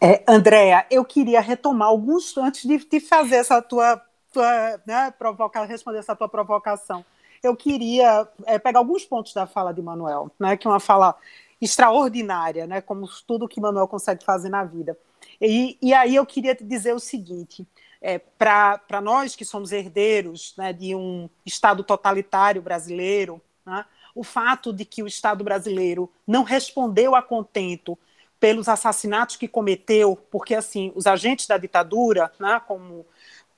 [0.04, 4.02] É, Andréa, eu queria retomar alguns antes de, de fazer essa tua,
[4.32, 7.06] tua né, provocar, responder essa tua provocação.
[7.44, 10.56] Eu queria é, pegar alguns pontos da fala de Manuel, né?
[10.56, 11.16] Que é uma fala
[11.60, 12.82] extraordinária, né?
[12.82, 14.98] Como tudo que Manuel consegue fazer na vida.
[15.40, 17.68] E, e aí eu queria te dizer o seguinte:
[18.02, 24.74] é, para nós que somos herdeiros né, de um Estado totalitário brasileiro, né, o fato
[24.74, 27.98] de que o Estado brasileiro não respondeu a contento
[28.40, 33.06] pelos assassinatos que cometeu, porque assim os agentes da ditadura, né, como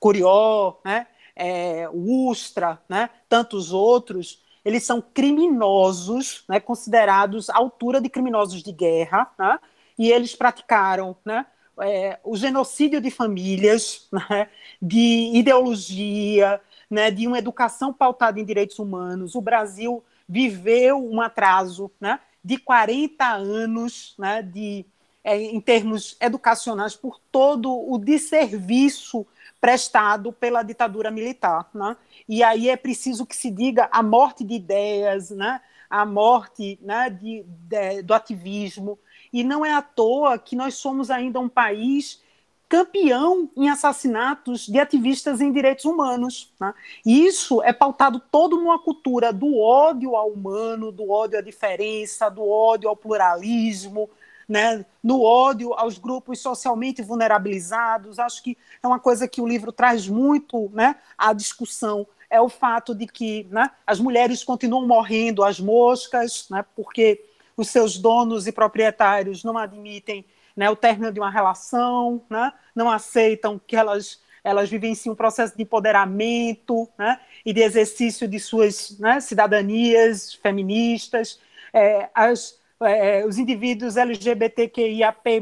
[0.04, 8.10] Curió, né, é, Ustra, né, tantos outros, eles são criminosos, né, considerados à altura de
[8.10, 9.58] criminosos de guerra, né,
[9.98, 11.46] e eles praticaram né,
[11.80, 18.78] é, o genocídio de famílias, né, de ideologia, né, de uma educação pautada em direitos
[18.78, 19.34] humanos.
[19.34, 24.84] O Brasil viveu um atraso né, de 40 anos né, de,
[25.24, 29.26] é, em termos educacionais por todo o desserviço
[29.60, 31.70] prestado pela ditadura militar.
[31.72, 31.96] Né?
[32.28, 35.62] E aí é preciso que se diga a morte de ideias, né?
[35.88, 38.98] a morte né, de, de, do ativismo.
[39.32, 42.22] E não é à toa que nós somos ainda um país
[42.68, 46.52] campeão em assassinatos de ativistas em direitos humanos.
[46.60, 46.74] Né?
[47.06, 52.28] E isso é pautado todo numa cultura do ódio ao humano, do ódio à diferença,
[52.28, 54.10] do ódio ao pluralismo,
[54.48, 58.18] né, no ódio aos grupos socialmente vulnerabilizados.
[58.18, 62.06] Acho que é uma coisa que o livro traz muito né, à discussão.
[62.28, 67.24] É o fato de que né, as mulheres continuam morrendo às moscas, né, porque
[67.56, 70.24] os seus donos e proprietários não admitem
[70.56, 75.56] né, o término de uma relação, né, não aceitam que elas, elas vivenciem um processo
[75.56, 81.40] de empoderamento né, e de exercício de suas né, cidadanias feministas.
[81.72, 85.40] É, as, é, os indivíduos LGBTQIAP+,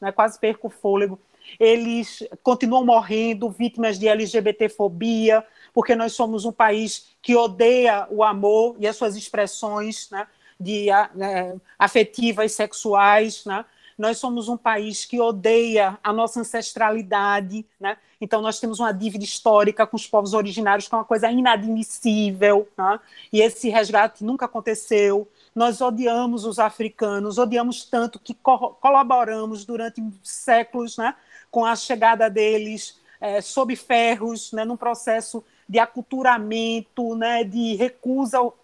[0.00, 1.18] né, quase perco o fôlego,
[1.58, 8.76] eles continuam morrendo vítimas de LGBTfobia, porque nós somos um país que odeia o amor
[8.78, 10.26] e as suas expressões né,
[10.58, 13.64] de, né, afetivas, sexuais, né?
[13.96, 17.98] Nós somos um país que odeia a nossa ancestralidade, né?
[18.18, 22.66] Então nós temos uma dívida histórica com os povos originários que é uma coisa inadmissível,
[22.78, 22.98] né?
[23.30, 25.28] E esse resgate nunca aconteceu.
[25.54, 31.14] Nós odiamos os africanos, odiamos tanto que co colaboramos durante séculos, né?
[31.50, 34.64] Com a chegada deles é, sob ferros, né?
[34.64, 37.42] Num processo de aculturamento, né?
[37.44, 38.56] De recusa ao,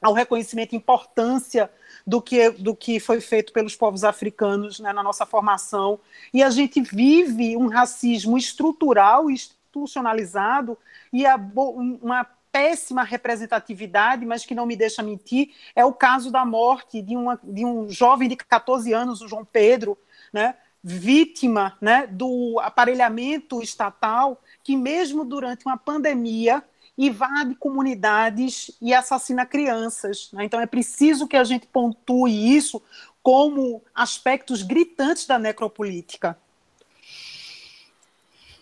[0.00, 1.70] ao reconhecimento e importância
[2.06, 5.98] do que, do que foi feito pelos povos africanos né, na nossa formação.
[6.32, 10.78] E a gente vive um racismo estrutural, institucionalizado,
[11.12, 16.42] e a, uma péssima representatividade, mas que não me deixa mentir, é o caso da
[16.42, 19.98] morte de, uma, de um jovem de 14 anos, o João Pedro,
[20.32, 26.64] né, vítima né, do aparelhamento estatal, que mesmo durante uma pandemia
[26.96, 30.30] invade comunidades e assassina crianças.
[30.32, 30.46] Né?
[30.46, 32.82] Então é preciso que a gente pontue isso
[33.22, 36.38] como aspectos gritantes da necropolítica.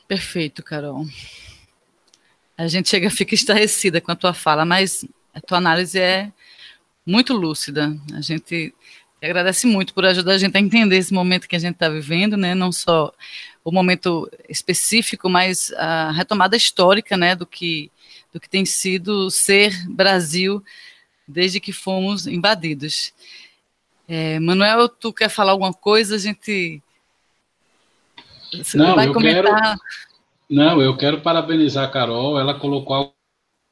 [0.09, 1.07] Perfeito, Carol.
[2.57, 6.33] A gente chega, fica estarrecida com a tua fala, mas a tua análise é
[7.05, 7.97] muito lúcida.
[8.15, 8.75] A gente
[9.23, 12.37] agradece muito por ajudar a gente a entender esse momento que a gente está vivendo,
[12.37, 12.55] né?
[12.55, 13.13] Não só
[13.65, 17.91] o momento específico, mas a retomada histórica, né, do que
[18.33, 20.63] do que tem sido ser Brasil
[21.27, 23.15] desde que fomos invadidos.
[24.09, 26.17] É, Manuel, tu quer falar alguma coisa?
[26.17, 26.83] A gente
[28.53, 29.45] Você não, vai eu comentar.
[29.45, 29.81] Quero,
[30.49, 32.39] não, eu quero parabenizar a Carol.
[32.39, 33.15] Ela colocou algo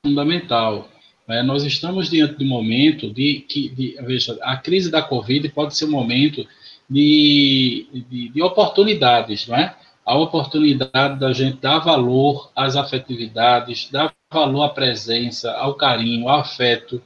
[0.05, 0.89] fundamental.
[1.29, 5.49] É, nós estamos diante de um momento de que, de, veja, a crise da Covid
[5.51, 6.47] pode ser um momento
[6.91, 9.77] de, de, de oportunidades, não é?
[10.05, 16.41] A oportunidade da gente dar valor às afetividades, dar valor à presença, ao carinho, ao
[16.41, 17.01] afeto,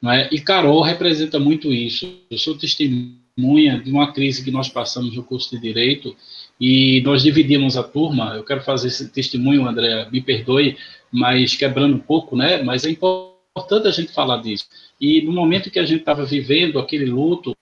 [0.00, 0.28] não é?
[0.30, 2.20] E Carol representa muito isso.
[2.30, 2.54] Eu sou
[3.34, 6.16] testemunha de uma crise que nós passamos no curso de Direito
[6.60, 8.34] e nós dividimos a turma.
[8.36, 10.76] Eu quero fazer esse testemunho, André, me perdoe,
[11.10, 12.62] mas quebrando um pouco, né?
[12.62, 14.66] Mas é importante a gente falar disso.
[15.00, 17.56] E no momento que a gente estava vivendo aquele luto,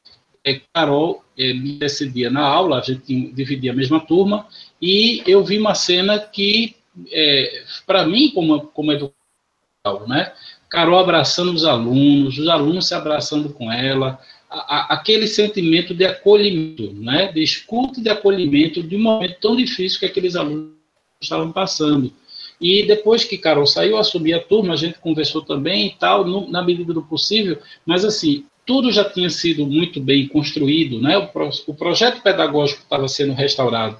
[0.45, 4.47] é, Carol é, me decidia na aula, a gente dividia a mesma turma,
[4.81, 6.77] e eu vi uma cena que,
[7.11, 10.33] é, para mim, como, como educador, né?
[10.69, 14.19] Carol abraçando os alunos, os alunos se abraçando com ela,
[14.53, 17.33] a, aquele sentimento de acolhimento, né?
[17.33, 20.73] de escuta e de acolhimento de um momento tão difícil que aqueles alunos
[21.21, 22.13] estavam passando.
[22.61, 26.49] E depois que Carol saiu, assumi a turma, a gente conversou também e tal, no,
[26.49, 31.19] na medida do possível, mas assim, tudo já tinha sido muito bem construído, né?
[31.19, 33.99] O, pro, o projeto pedagógico estava sendo restaurado.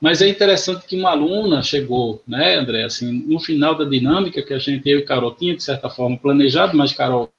[0.00, 4.52] Mas é interessante que uma aluna chegou, né, André, assim, no final da dinâmica que
[4.52, 7.30] a gente, eu e Carol, tinha, de certa forma, planejado, mas Carol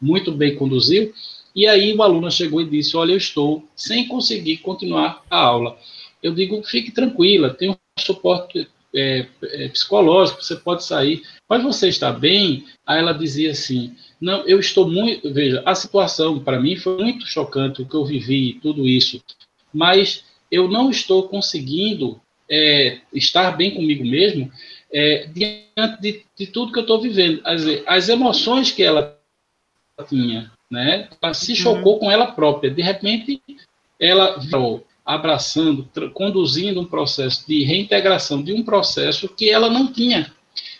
[0.00, 1.12] muito bem conduziu,
[1.58, 5.76] e aí uma aluna chegou e disse, olha, eu estou sem conseguir continuar a aula.
[6.22, 11.88] Eu digo, fique tranquila, tem um suporte é, é, psicológico, você pode sair, mas você
[11.88, 12.64] está bem?
[12.86, 15.34] Aí ela dizia assim: Não, eu estou muito.
[15.34, 19.20] Veja, a situação para mim foi muito chocante, o que eu vivi, tudo isso,
[19.74, 24.48] mas eu não estou conseguindo é, estar bem comigo mesmo
[24.92, 27.40] é, diante de, de, tudo que eu estou vivendo.
[27.44, 29.18] As, as emoções que ela
[30.08, 31.08] tinha, né?
[31.20, 31.56] Ela se uhum.
[31.56, 32.70] chocou com ela própria.
[32.70, 33.40] De repente,
[33.98, 40.30] ela virou abraçando, conduzindo um processo de reintegração de um processo que ela não tinha.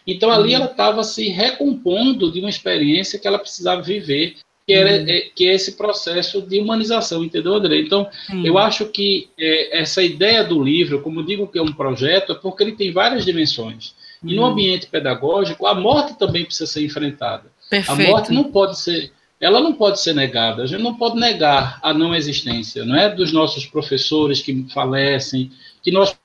[0.07, 0.57] Então ali uhum.
[0.57, 5.09] ela estava se recompondo de uma experiência que ela precisava viver, que era uhum.
[5.09, 7.81] é, que é esse processo de humanização, entendeu, André?
[7.81, 8.45] Então uhum.
[8.45, 12.33] eu acho que é, essa ideia do livro, como eu digo que é um projeto,
[12.33, 13.95] é porque ele tem várias dimensões.
[14.23, 14.49] E no uhum.
[14.49, 17.45] ambiente pedagógico, a morte também precisa ser enfrentada.
[17.71, 18.09] Perfeito.
[18.09, 20.63] A morte não pode ser ela não pode ser negada.
[20.63, 25.51] A gente não pode negar a não existência, não é, dos nossos professores que falecem,
[25.83, 26.17] que nós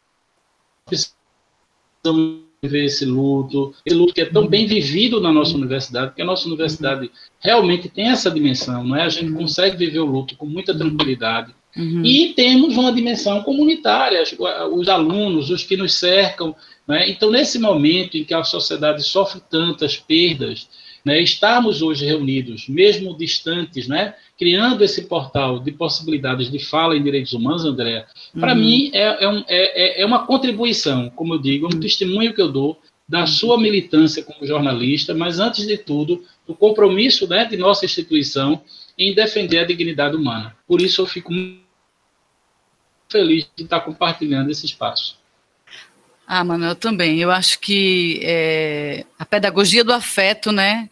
[0.86, 6.22] precisamos ver esse luto, esse luto que é tão bem vivido na nossa universidade, porque
[6.22, 9.04] a nossa universidade realmente tem essa dimensão, não é?
[9.04, 11.54] A gente consegue viver o luto com muita tranquilidade.
[11.76, 12.06] Uhum.
[12.06, 14.24] E temos uma dimensão comunitária,
[14.72, 16.56] os alunos, os que nos cercam.
[16.88, 17.10] É?
[17.10, 20.68] Então, nesse momento em que a sociedade sofre tantas perdas,
[21.04, 27.04] né, estarmos hoje reunidos, mesmo distantes, né, criando esse portal de possibilidades de fala em
[27.04, 28.06] direitos humanos, André,
[28.40, 28.60] para uhum.
[28.60, 32.42] mim é, é, um, é, é, é, uma contribuição, como eu digo, um testemunho que
[32.42, 33.28] eu dou da uhum.
[33.28, 38.62] sua militância como jornalista, mas antes de tudo, do compromisso né, de nossa instituição
[38.98, 40.56] em defender a dignidade humana.
[40.68, 41.64] Por isso eu fico muito
[43.10, 45.23] feliz de estar compartilhando esse espaço.
[46.26, 47.20] Ah, Manuel, também.
[47.20, 50.90] Eu acho que é, a pedagogia do afeto, né,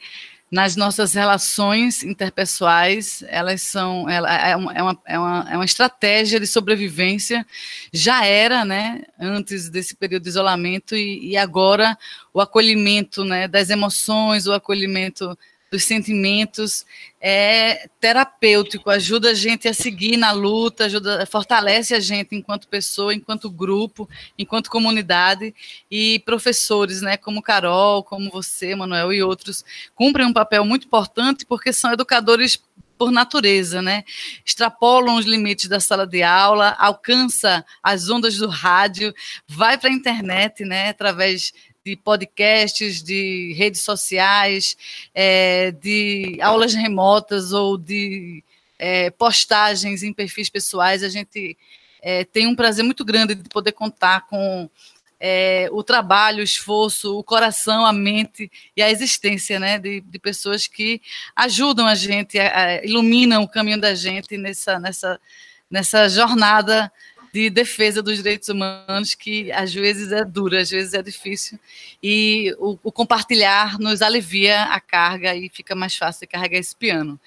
[0.51, 5.65] nas nossas relações interpessoais, elas são, ela, é, uma, é, uma, é, uma, é uma
[5.65, 7.45] estratégia de sobrevivência,
[7.93, 11.97] já era, né, antes desse período de isolamento, e, e agora
[12.33, 15.37] o acolhimento, né, das emoções, o acolhimento
[15.71, 16.85] dos sentimentos
[17.21, 23.13] é terapêutico, ajuda a gente a seguir na luta, ajuda, fortalece a gente enquanto pessoa,
[23.13, 25.55] enquanto grupo, enquanto comunidade
[25.89, 29.63] e professores, né, como Carol, como você, Manuel e outros,
[29.95, 32.61] cumprem um papel muito importante porque são educadores
[32.97, 34.03] por natureza, né?
[34.45, 39.11] Extrapolam os limites da sala de aula, alcança as ondas do rádio,
[39.47, 40.89] vai para a internet, né?
[40.89, 41.51] Através
[41.85, 44.77] de podcasts, de redes sociais,
[45.13, 48.43] é, de aulas remotas ou de
[48.77, 51.03] é, postagens em perfis pessoais.
[51.03, 51.57] A gente
[52.01, 54.69] é, tem um prazer muito grande de poder contar com
[55.19, 60.19] é, o trabalho, o esforço, o coração, a mente e a existência né, de, de
[60.19, 60.99] pessoas que
[61.35, 65.19] ajudam a gente, a, a, iluminam o caminho da gente nessa, nessa,
[65.69, 66.91] nessa jornada
[67.33, 71.59] de defesa dos direitos humanos, que às vezes é dura, às vezes é difícil,
[72.01, 76.75] e o, o compartilhar nos alivia a carga e fica mais fácil de carregar esse
[76.75, 77.19] piano.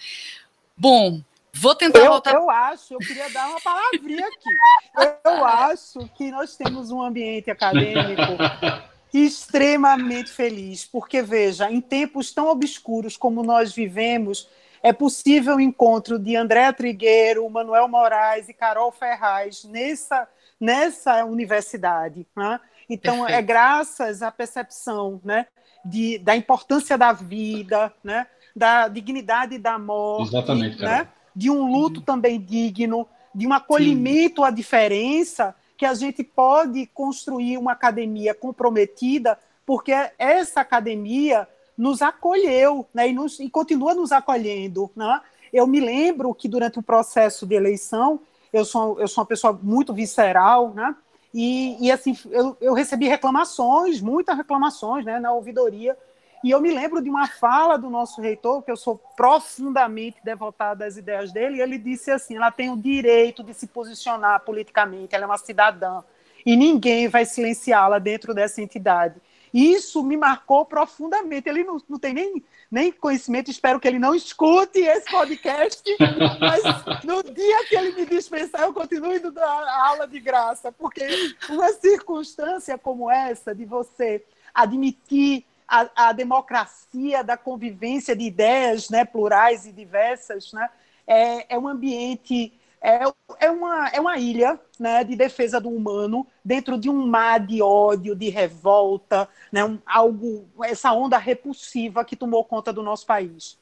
[0.77, 1.23] Bom,
[1.57, 2.35] Vou tentar eu, voltar.
[2.35, 4.51] Eu acho, eu queria dar uma palavrinha aqui.
[5.25, 8.23] Eu acho que nós temos um ambiente acadêmico
[9.15, 14.49] extremamente feliz, porque, veja, em tempos tão obscuros como nós vivemos,
[14.85, 20.29] é possível o encontro de André Trigueiro, Manuel Moraes e Carol Ferraz nessa,
[20.61, 22.27] nessa universidade.
[22.37, 22.61] Né?
[22.87, 23.39] Então, é Perfeito.
[23.39, 25.47] é graças à percepção né,
[25.83, 30.29] de, da importância da vida, né, da dignidade da morte.
[30.29, 31.09] Exatamente, né?
[31.35, 32.05] de um luto uhum.
[32.05, 34.49] também digno, de um acolhimento Sim.
[34.49, 42.87] à diferença, que a gente pode construir uma academia comprometida, porque essa academia nos acolheu
[42.95, 44.91] né, e, nos, e continua nos acolhendo.
[44.95, 45.21] Né?
[45.53, 48.21] Eu me lembro que durante o processo de eleição,
[48.53, 50.95] eu sou, eu sou uma pessoa muito visceral, né?
[51.33, 55.97] E, e assim, eu, eu recebi reclamações, muitas reclamações né, na ouvidoria,
[56.45, 60.85] e eu me lembro de uma fala do nosso reitor, que eu sou profundamente devotada
[60.85, 65.15] às ideias dele, e ele disse assim: ela tem o direito de se posicionar politicamente,
[65.15, 66.03] ela é uma cidadã,
[66.47, 69.17] e ninguém vai silenciá-la dentro dessa entidade.
[69.55, 71.49] Isso me marcou profundamente.
[71.49, 75.85] Ele não, não tem nem, nem conhecimento, espero que ele não escute esse podcast,
[76.41, 79.47] mas no dia que ele me dispensar, eu continuo indo dar
[79.87, 81.07] aula de graça, porque
[81.49, 89.05] uma circunstância como essa, de você admitir a, a democracia da convivência de ideias né,
[89.05, 90.69] plurais e diversas, né,
[91.07, 92.53] é, é um ambiente,
[92.85, 93.01] é,
[93.41, 97.63] é, uma, é uma ilha né, de defesa do humano dentro de um mar de
[97.63, 103.57] ódio, de revolta, né, um, algo, essa onda repulsiva que tomou conta do nosso país.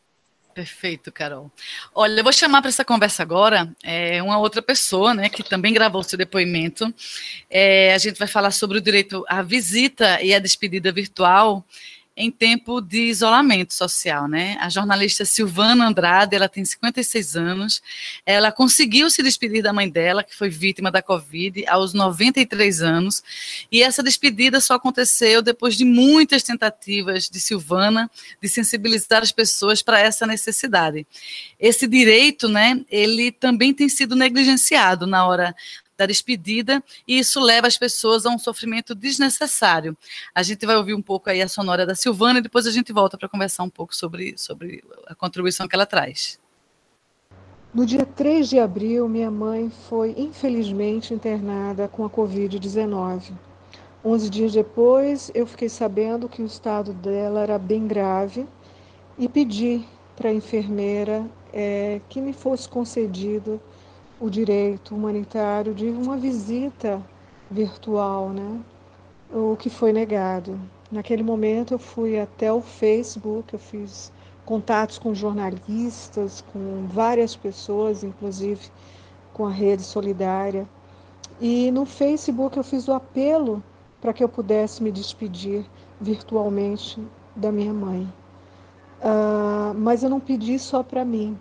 [0.53, 1.51] Perfeito, Carol.
[1.95, 5.73] Olha, eu vou chamar para essa conversa agora é, uma outra pessoa, né, que também
[5.73, 6.93] gravou seu depoimento.
[7.49, 11.65] É, a gente vai falar sobre o direito à visita e à despedida virtual
[12.17, 14.57] em tempo de isolamento social, né?
[14.61, 17.83] A jornalista Silvana Andrade, ela tem 56 anos,
[18.27, 23.23] ela conseguiu se despedir da mãe dela, que foi vítima da Covid, aos 93 anos,
[23.71, 28.11] e essa despedida só aconteceu depois de muitas tentativas de Silvana
[28.41, 31.07] de sensibilizar as pessoas para essa necessidade.
[31.59, 35.55] Esse direito, né, ele também tem sido negligenciado na hora
[35.97, 39.97] da despedida, e isso leva as pessoas a um sofrimento desnecessário.
[40.35, 42.93] A gente vai ouvir um pouco aí a sonora da Silvana e depois a gente
[42.93, 46.41] volta para conversar um pouco sobre, sobre a contribuição que ela traz.
[47.75, 53.33] No dia 3 de abril, minha mãe foi infelizmente internada com a Covid-19.
[54.05, 58.47] Onze dias depois, eu fiquei sabendo que o estado dela era bem grave
[59.17, 59.87] e pedi
[60.17, 63.61] para a enfermeira é, que me fosse concedido
[64.23, 67.03] o direito humanitário de uma visita
[67.51, 68.61] virtual, né?
[69.35, 70.57] O que foi negado.
[70.93, 74.13] Naquele momento eu fui até o Facebook, eu fiz
[74.45, 78.61] contatos com jornalistas, com várias pessoas, inclusive
[79.33, 80.69] com a rede solidária.
[81.41, 83.61] E no Facebook eu fiz o apelo
[84.01, 85.67] para que eu pudesse me despedir
[86.01, 87.05] virtualmente
[87.35, 88.03] da minha mãe.
[89.01, 91.37] Uh, mas eu não pedi só para mim,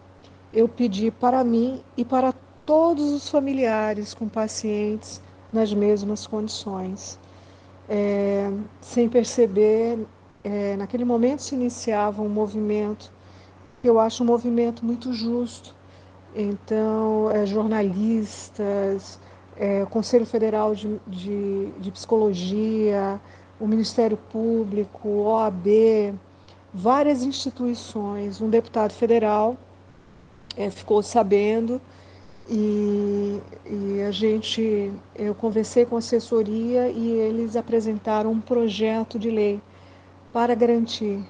[0.51, 2.33] eu pedi para mim e para
[2.71, 7.19] todos os familiares com pacientes nas mesmas condições.
[7.89, 8.49] É,
[8.79, 9.99] sem perceber,
[10.41, 13.11] é, naquele momento se iniciava um movimento,
[13.83, 15.75] eu acho um movimento muito justo.
[16.33, 19.19] Então, é, jornalistas,
[19.57, 23.19] é, Conselho Federal de, de, de Psicologia,
[23.59, 26.13] o Ministério Público, OAB,
[26.73, 29.57] várias instituições, um deputado federal
[30.55, 31.81] é, ficou sabendo
[32.49, 39.29] e, e, a gente, eu conversei com a assessoria e eles apresentaram um projeto de
[39.29, 39.61] lei
[40.33, 41.23] para garantir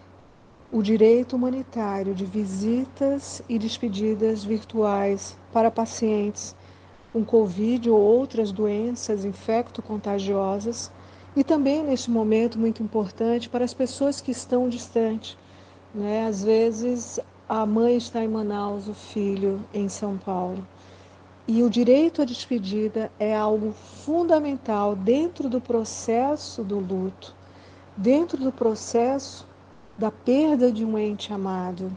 [0.72, 6.56] o direito humanitário de visitas e despedidas virtuais para pacientes
[7.12, 10.92] com Covid ou outras doenças infecto-contagiosas
[11.36, 15.38] e também, neste momento muito importante, para as pessoas que estão distantes.
[15.94, 16.26] Né?
[16.26, 20.66] Às vezes, a mãe está em Manaus, o filho em São Paulo.
[21.54, 27.36] E o direito à despedida é algo fundamental dentro do processo do luto,
[27.98, 29.46] dentro do processo
[29.98, 31.92] da perda de um ente amado.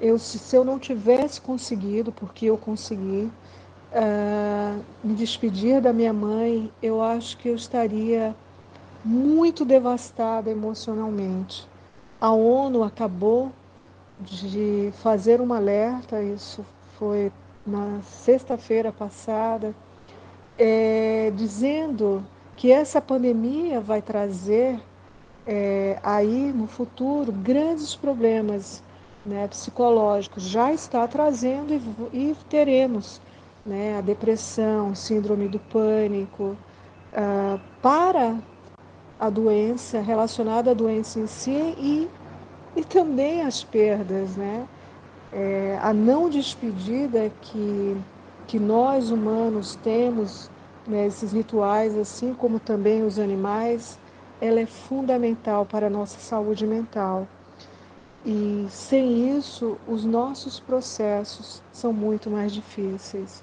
[0.00, 3.30] Eu, se eu não tivesse conseguido, porque eu consegui,
[3.92, 8.34] uh, me despedir da minha mãe, eu acho que eu estaria
[9.04, 11.68] muito devastada emocionalmente.
[12.18, 13.52] A ONU acabou
[14.18, 16.64] de fazer um alerta, isso
[16.98, 17.30] foi
[17.68, 19.74] na sexta-feira passada,
[20.58, 22.24] é, dizendo
[22.56, 24.80] que essa pandemia vai trazer
[25.46, 28.82] é, aí no futuro grandes problemas
[29.24, 30.42] né, psicológicos.
[30.42, 33.20] Já está trazendo e, e teremos
[33.64, 36.56] né, a depressão, síndrome do pânico,
[37.12, 38.36] uh, para
[39.20, 42.08] a doença, relacionada à doença em si e,
[42.76, 44.66] e também as perdas, né?
[45.32, 47.96] É, a não despedida que,
[48.46, 50.50] que nós humanos temos,
[50.86, 53.98] né, esses rituais, assim como também os animais,
[54.40, 57.26] ela é fundamental para a nossa saúde mental.
[58.24, 63.42] E sem isso, os nossos processos são muito mais difíceis.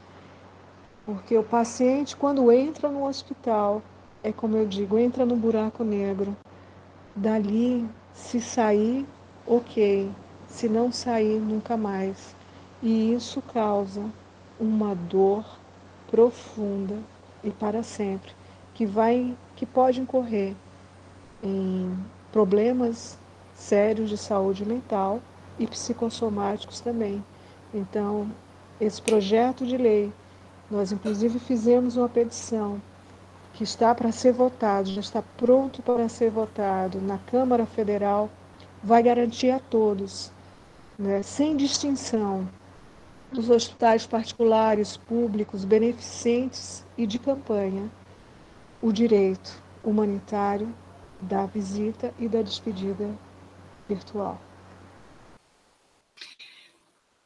[1.06, 3.82] Porque o paciente, quando entra no hospital,
[4.24, 6.36] é como eu digo, entra no buraco negro.
[7.16, 9.06] Dali, se sair,
[9.46, 10.10] ok.
[10.56, 12.34] Se não sair, nunca mais.
[12.82, 14.02] E isso causa
[14.58, 15.44] uma dor
[16.10, 16.98] profunda
[17.44, 18.32] e para sempre,
[18.74, 20.56] que vai, que pode incorrer
[21.44, 21.94] em
[22.32, 23.18] problemas
[23.54, 25.20] sérios de saúde mental
[25.60, 27.22] e psicossomáticos também.
[27.74, 28.32] Então,
[28.80, 30.10] esse projeto de lei,
[30.72, 32.82] nós inclusive fizemos uma petição
[33.54, 38.30] que está para ser votado, já está pronto para ser votado na Câmara Federal,
[38.82, 40.34] vai garantir a todos,
[40.98, 42.50] né, sem distinção,
[43.32, 47.90] dos hospitais particulares, públicos, beneficentes e de campanha,
[48.82, 50.74] o direito humanitário
[51.22, 53.10] da visita e da despedida
[53.88, 54.42] virtual.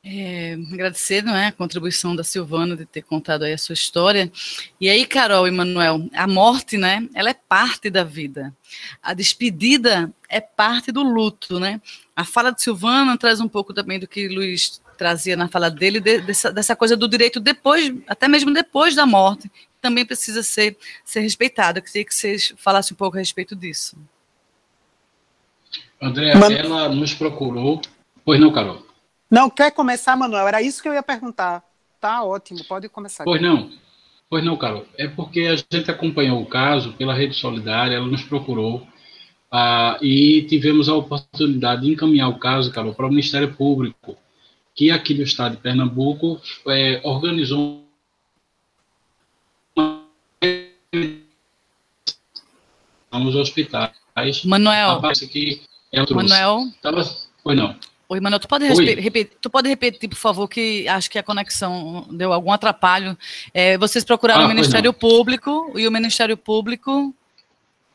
[0.01, 4.32] É, agradecer não é, a contribuição da Silvana de ter contado aí a sua história.
[4.80, 8.55] E aí, Carol e Manuel, a morte, né, ela é parte da vida.
[9.03, 11.82] A despedida é parte do luto, né?
[12.20, 16.01] A fala de Silvana traz um pouco também do que Luiz trazia na fala dele,
[16.01, 19.49] de, dessa, dessa coisa do direito depois, até mesmo depois da morte,
[19.80, 21.80] também precisa ser, ser respeitado.
[21.80, 23.95] Eu queria que vocês falassem um pouco a respeito disso.
[26.01, 26.51] André, Man...
[26.51, 27.80] ela nos procurou.
[28.26, 28.86] Pois não, Carol?
[29.32, 30.45] Não, quer começar, Manuel?
[30.45, 31.63] Era isso que eu ia perguntar.
[32.01, 33.24] Tá ótimo, pode começar.
[33.24, 33.72] Pois não.
[34.30, 34.86] Pois não, Carol.
[34.97, 38.86] É porque a gente acompanhou o caso pela Rede Solidária, ela nos procurou
[39.52, 44.16] ah, e tivemos a oportunidade de encaminhar o caso, Carol, para o Ministério Público,
[44.76, 47.84] que aqui do estado de Pernambuco é, organizou
[53.12, 53.91] nos hospitais.
[54.45, 55.62] Manuel, que
[56.12, 57.02] Manuel, tava,
[57.43, 57.76] pois não.
[58.08, 62.08] Oi, Manuel, tu pode, repetir, tu pode repetir, por favor, que acho que a conexão
[62.12, 63.18] deu algum atrapalho.
[63.54, 67.14] É, vocês procuraram ah, o Ministério Público e o Ministério Público.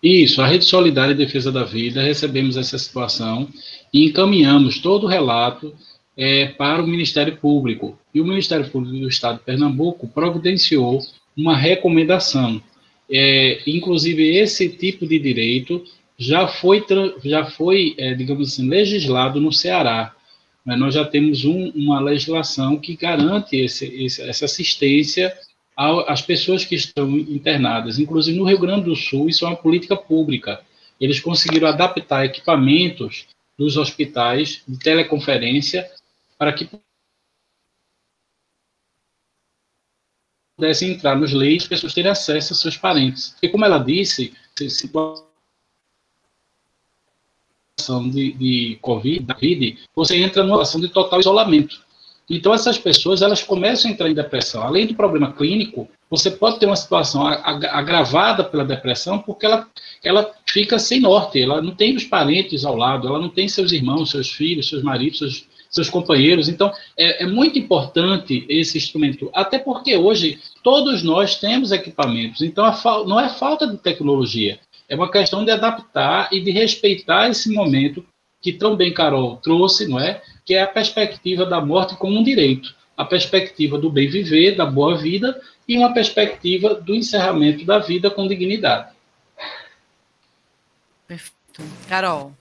[0.05, 3.49] Isso, a Rede Solidária e Defesa da Vida, recebemos essa situação
[3.91, 5.75] e encaminhamos todo o relato
[6.15, 7.99] é, para o Ministério Público.
[8.15, 11.01] E o Ministério Público do Estado de Pernambuco providenciou
[11.35, 12.63] uma recomendação.
[13.11, 15.83] É, inclusive, esse tipo de direito
[16.19, 16.85] já foi,
[17.25, 20.15] já foi é, digamos assim, legislado no Ceará.
[20.67, 25.35] Mas nós já temos um, uma legislação que garante esse, esse, essa assistência
[25.77, 27.99] às pessoas que estão internadas.
[27.99, 30.62] Inclusive, no Rio Grande do Sul, isso é uma política pública.
[31.01, 33.27] Eles conseguiram adaptar equipamentos
[33.59, 35.91] dos hospitais de teleconferência
[36.39, 36.68] para que
[40.57, 43.37] pudessem entrar nos leitos, pessoas terem acesso aos seus parentes.
[43.43, 45.27] E como ela disse, situação
[48.11, 51.84] de, de COVID, COVID, você entra numa situação de total isolamento.
[52.29, 54.62] Então, essas pessoas, elas começam a entrar em depressão.
[54.62, 59.66] Além do problema clínico, você pode ter uma situação agravada pela depressão porque ela,
[60.03, 63.72] ela fica sem norte, ela não tem os parentes ao lado, ela não tem seus
[63.72, 66.49] irmãos, seus filhos, seus maridos, seus, seus companheiros.
[66.49, 72.64] Então, é, é muito importante esse instrumento, até porque hoje todos nós temos equipamentos, então
[73.07, 74.59] não é falta de tecnologia,
[74.89, 78.05] é uma questão de adaptar e de respeitar esse momento
[78.45, 80.23] que tão bem Carol trouxe, não é?
[80.45, 84.67] Que é a perspectiva da morte como um direito, a perspectiva do bem viver, da
[84.67, 88.93] boa vida e uma perspectiva do encerramento da vida com dignidade.
[91.09, 91.63] Perfeito.
[91.89, 92.35] Carol.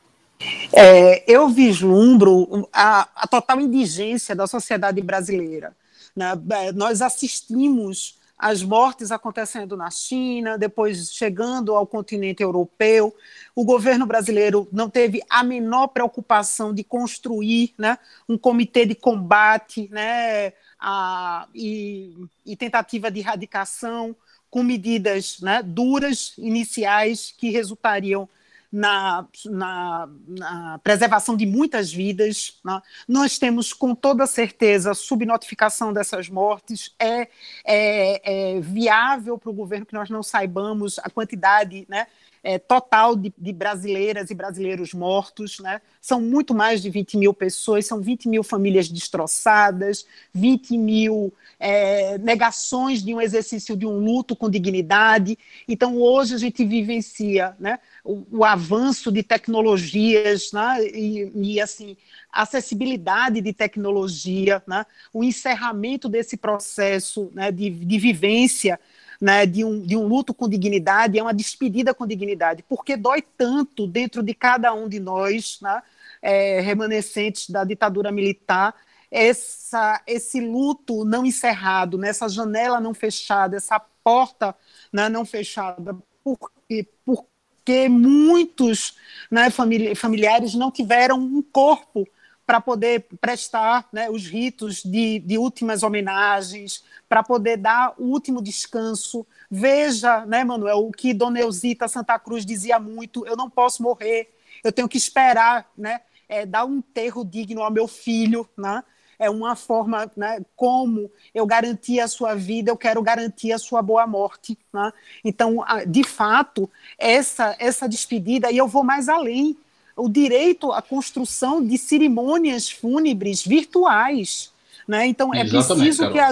[0.74, 5.74] É, eu vislumbro a, a, total indigência da sociedade brasileira.
[6.14, 6.34] Né?
[6.76, 13.16] Nós assistimos as mortes acontecendo na China, depois chegando ao continente europeu.
[13.56, 19.88] O governo brasileiro não teve a menor preocupação de construir né, um comitê de combate
[19.90, 22.14] né, a, e,
[22.46, 24.14] e tentativa de erradicação
[24.50, 28.28] com medidas né, duras iniciais que resultariam
[28.74, 32.60] na, na, na, preservação de muitas vidas.
[32.66, 32.82] Né?
[33.08, 36.96] Nós temos, com toda certeza, subnotificação dessas mortes.
[36.98, 37.28] É,
[37.64, 42.08] é, é viável para o governo que nós não saibamos a quantidade né,
[42.44, 45.60] é, total de, de, brasileiras e brasileiros mortos.
[45.60, 45.82] Né?
[46.02, 52.18] São muito mais de 20 mil pessoas, são 20 mil famílias destroçadas, 20 mil é,
[52.18, 55.38] negações de um exercício de um luto com dignidade.
[55.68, 61.96] Então, hoje a gente vivencia né, o, o avanço de tecnologias né, e, e, assim,
[62.30, 68.78] acessibilidade de tecnologia, né, o encerramento desse processo né, de, de vivência
[69.24, 73.22] né, de, um, de um luto com dignidade, é uma despedida com dignidade, porque dói
[73.22, 75.82] tanto dentro de cada um de nós, né,
[76.22, 78.76] é, remanescentes da ditadura militar,
[79.10, 84.54] essa, esse luto não encerrado, né, essa janela não fechada, essa porta
[84.92, 87.26] né, não fechada, porque, por,
[87.64, 88.98] porque muitos
[89.32, 89.48] né,
[89.96, 92.06] familiares não tiveram um corpo
[92.54, 98.44] para poder prestar né, os ritos de, de últimas homenagens, para poder dar o último
[98.44, 99.26] descanso.
[99.50, 104.32] Veja, né, Manuel, o que Dona Eusita Santa Cruz dizia muito: eu não posso morrer,
[104.64, 108.84] eu tenho que esperar, né, é, dar um enterro digno ao meu filho, né?
[109.18, 113.82] é uma forma né, como eu garantir a sua vida, eu quero garantir a sua
[113.82, 114.58] boa morte.
[114.72, 114.92] Né?
[115.24, 119.58] Então, de fato, essa, essa despedida, e eu vou mais além,
[119.96, 124.52] o direito à construção de cerimônias fúnebres virtuais.
[124.88, 125.08] Né?
[125.08, 126.32] Então, é Exatamente, preciso que a,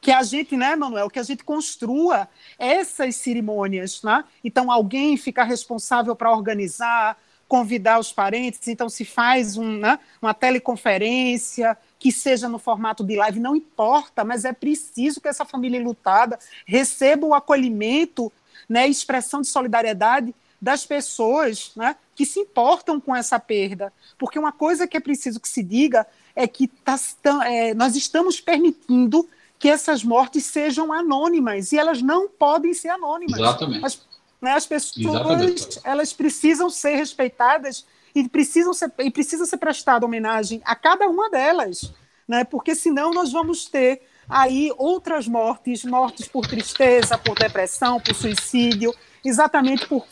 [0.00, 2.28] que a gente, né, Manuel, que a gente construa
[2.58, 4.02] essas cerimônias.
[4.02, 4.24] Né?
[4.44, 7.16] Então, alguém fica responsável para organizar,
[7.52, 13.14] convidar os parentes, então se faz um, né, uma teleconferência, que seja no formato de
[13.14, 18.32] live, não importa, mas é preciso que essa família lutada receba o acolhimento,
[18.66, 23.92] né, expressão de solidariedade das pessoas né, que se importam com essa perda.
[24.16, 26.06] Porque uma coisa que é preciso que se diga
[26.36, 26.96] é que tá,
[27.44, 33.40] é, nós estamos permitindo que essas mortes sejam anônimas, e elas não podem ser anônimas.
[33.40, 33.84] Exatamente.
[33.84, 34.00] As,
[34.40, 35.80] né, as pessoas Exatamente.
[35.82, 37.84] elas precisam ser respeitadas
[38.14, 41.92] e precisam ser, e precisa ser prestada homenagem a cada uma delas,
[42.26, 42.44] né?
[42.44, 48.94] porque senão nós vamos ter aí outras mortes, mortes por tristeza, por depressão, por suicídio,
[49.24, 50.06] exatamente por,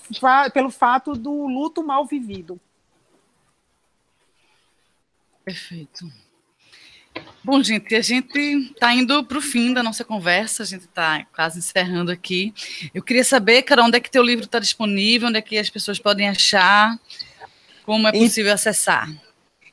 [0.53, 2.61] pelo fato do luto mal vivido.
[5.45, 6.11] Perfeito.
[7.43, 11.25] Bom, gente, a gente está indo para o fim da nossa conversa, a gente está
[11.35, 12.53] quase encerrando aqui.
[12.95, 15.71] Eu queria saber, Carol, onde é que teu livro está disponível, onde é que as
[15.71, 16.99] pessoas podem achar.
[17.85, 19.11] Como é possível e, acessar?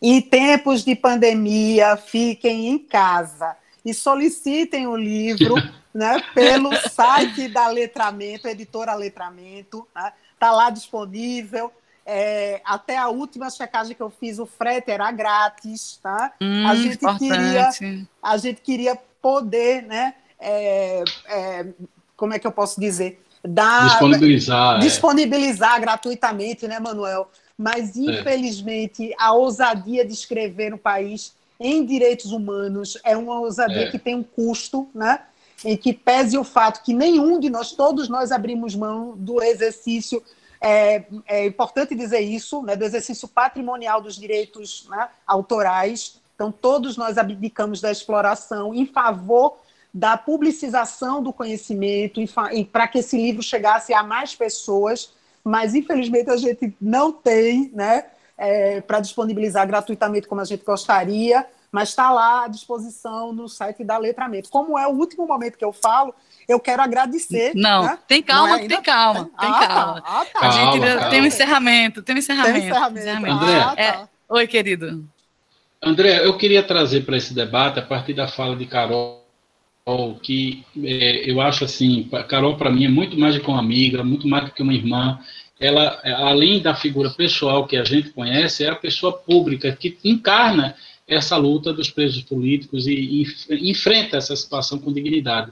[0.02, 5.56] Em tempos de pandemia, fiquem em casa e solicitem o livro
[5.98, 9.88] né, pelo site da Letramento, editora Letramento.
[9.96, 11.72] Está né, lá disponível.
[12.06, 16.32] É, até a última checagem que eu fiz, o frete era grátis, tá?
[16.40, 17.70] Hum, a gente queria,
[18.22, 20.14] a gente queria poder, né?
[20.40, 21.66] É, é,
[22.16, 23.22] como é que eu posso dizer?
[23.44, 24.80] Dar, disponibilizar, é.
[24.80, 27.30] disponibilizar gratuitamente, né, Manuel?
[27.58, 28.02] mas é.
[28.02, 33.90] infelizmente a ousadia de escrever no país em direitos humanos é uma ousadia é.
[33.90, 35.22] que tem um custo, né?
[35.66, 40.24] Em que pese o fato que nenhum de nós, todos nós abrimos mão do exercício,
[40.62, 46.22] é, é importante dizer isso, né, do exercício patrimonial dos direitos né, autorais.
[46.36, 49.58] Então, todos nós abdicamos da exploração em favor
[49.94, 52.22] da publicização do conhecimento,
[52.72, 55.12] para que esse livro chegasse a mais pessoas
[55.48, 58.06] mas infelizmente a gente não tem né,
[58.38, 63.84] é, para disponibilizar gratuitamente como a gente gostaria, mas está lá à disposição no site
[63.84, 64.50] da Letramento.
[64.50, 66.14] Como é o último momento que eu falo,
[66.48, 67.54] eu quero agradecer.
[67.56, 68.00] Não, né?
[68.08, 70.02] tem calma, é tem calma, tem ah, calma.
[70.02, 70.48] Tá, ah, tá.
[70.48, 71.10] A gente calma, calma.
[71.10, 72.54] tem um encerramento, tem um encerramento.
[72.54, 73.00] Tem encerramento.
[73.00, 73.44] encerramento.
[73.44, 73.82] André, ah, tá.
[73.82, 74.08] é...
[74.30, 75.06] Oi, querido.
[75.82, 79.24] André, eu queria trazer para esse debate, a partir da fala de Carol,
[80.22, 84.04] que é, eu acho assim, Carol para mim é muito mais do que uma amiga,
[84.04, 85.20] muito mais do que uma irmã,
[85.60, 90.76] ela, além da figura pessoal que a gente conhece, é a pessoa pública que encarna
[91.08, 95.52] essa luta dos presos políticos e, e, enfrenta essa situação com dignidade.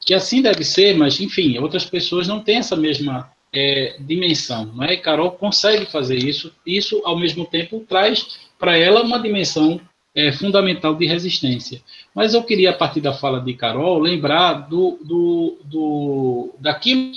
[0.00, 4.66] Que assim deve ser, mas, enfim, outras pessoas não têm essa mesma é, dimensão.
[4.66, 4.96] Não é?
[4.96, 9.80] Carol consegue fazer isso, isso, ao mesmo tempo, traz para ela uma dimensão
[10.14, 11.82] é, fundamental de resistência.
[12.14, 17.12] Mas eu queria, a partir da fala de Carol, lembrar do, do, do daquilo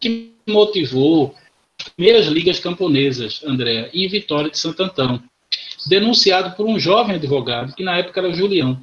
[0.00, 1.34] que motivou
[1.80, 5.22] as primeiras ligas camponesas, André, e Vitória de Santo Antão,
[5.86, 8.82] denunciado por um jovem advogado, que na época era Julião.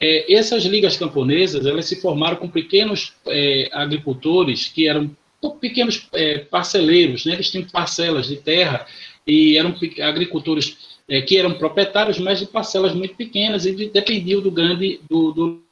[0.00, 5.10] É, essas ligas camponesas, elas se formaram com pequenos é, agricultores que eram
[5.60, 7.34] pequenos é, parceleiros, né?
[7.34, 8.86] eles tinham parcelas de terra
[9.26, 10.76] e eram agricultores
[11.08, 15.32] é, que eram proprietários, mas de parcelas muito pequenas e de, dependiam do grande do,
[15.32, 15.64] do,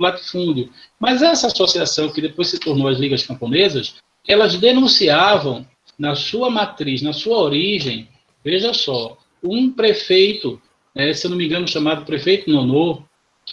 [0.00, 0.70] latifúndio.
[0.98, 3.96] Mas essa associação, que depois se tornou as ligas camponesas,
[4.26, 5.66] elas denunciavam
[5.98, 8.08] na sua matriz, na sua origem,
[8.44, 10.60] veja só, um prefeito,
[10.94, 13.02] é, se eu não me engano, chamado prefeito Nonô,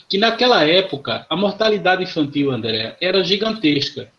[0.10, 4.12] que naquela época a mortalidade infantil, André, era gigantesca.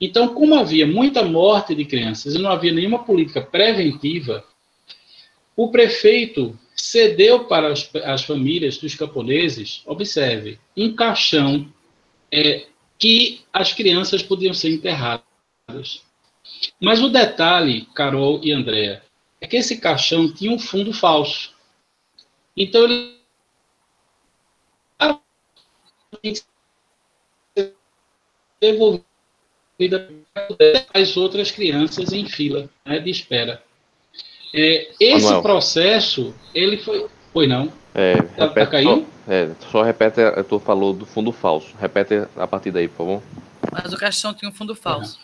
[0.00, 4.44] Então, como havia muita morte de crianças e não havia nenhuma política preventiva,
[5.56, 11.68] o prefeito cedeu para as, as famílias dos camponeses, observe, um caixão
[12.30, 12.66] é,
[12.98, 16.02] que as crianças podiam ser enterradas.
[16.80, 19.02] Mas o detalhe, Carol e Andréa,
[19.44, 21.52] é que esse caixão tinha um fundo falso.
[22.56, 23.14] Então ele
[28.58, 29.04] devolvida
[30.94, 33.62] às outras crianças em fila né, de espera.
[34.54, 35.42] É, esse Manuel.
[35.42, 37.06] processo, ele foi.
[37.32, 37.70] Foi não?
[37.94, 39.04] É, tá, tá caindo?
[39.26, 41.74] Só, é, só repete, tu falou do fundo falso.
[41.78, 43.22] Repete a partir daí, por favor.
[43.70, 45.18] Mas o caixão tinha um fundo falso.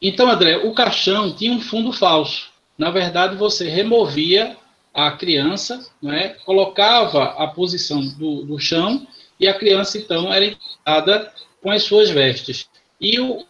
[0.00, 2.50] Então, André, o caixão tinha um fundo falso.
[2.76, 4.56] Na verdade, você removia
[4.92, 9.06] a criança, né, colocava a posição do, do chão
[9.38, 11.32] e a criança, então, era entrada
[11.62, 12.68] com as suas vestes.
[13.00, 13.44] E o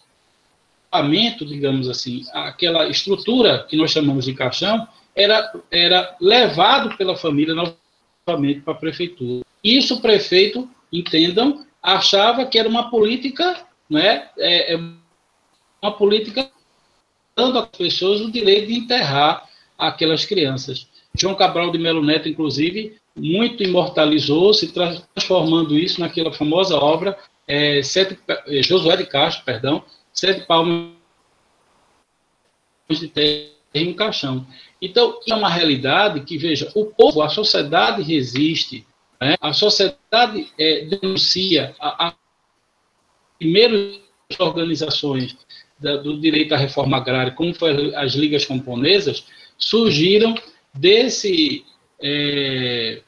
[0.97, 7.55] equipamento, digamos assim, aquela estrutura que nós chamamos de caixão, era, era levado pela família
[7.55, 9.45] novamente para a prefeitura.
[9.63, 14.81] Isso o prefeito, entendam, achava que era uma política, né, é, é
[15.87, 16.51] uma política
[17.37, 20.89] dando às pessoas o direito de enterrar aquelas crianças.
[21.15, 27.17] João Cabral de Melo Neto, inclusive, muito imortalizou, se transformando isso naquela famosa obra
[27.47, 30.93] é, Sete, é, Josué de Castro, perdão, Sete Palmas
[32.91, 34.47] de Terra em um caixão.
[34.81, 38.87] Então, é uma realidade que, veja, o povo, a sociedade resiste,
[39.21, 39.37] né?
[39.41, 42.15] a sociedade é, denuncia, a, a
[43.39, 44.01] primeiras
[44.39, 45.37] organizações
[45.79, 49.25] da, do direito à reforma agrária, como foi as ligas camponesas,
[49.59, 50.35] surgiram
[50.75, 51.65] desse
[52.01, 53.01] é,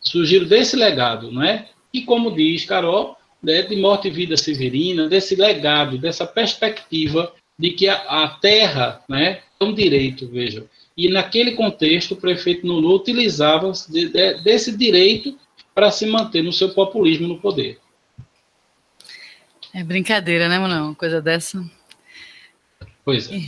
[0.00, 1.68] surgiram desse legado, não é?
[1.92, 7.70] E como diz Carol, né, de morte e vida severina, desse legado, dessa perspectiva de
[7.70, 10.64] que a, a terra né, é um direito, vejam.
[10.96, 15.36] E naquele contexto, o prefeito Nuno utilizava de, de, desse direito
[15.74, 17.78] para se manter no seu populismo no poder.
[19.72, 20.84] É brincadeira, né, Manuel?
[20.84, 21.64] Uma coisa dessa.
[23.04, 23.40] Pois é.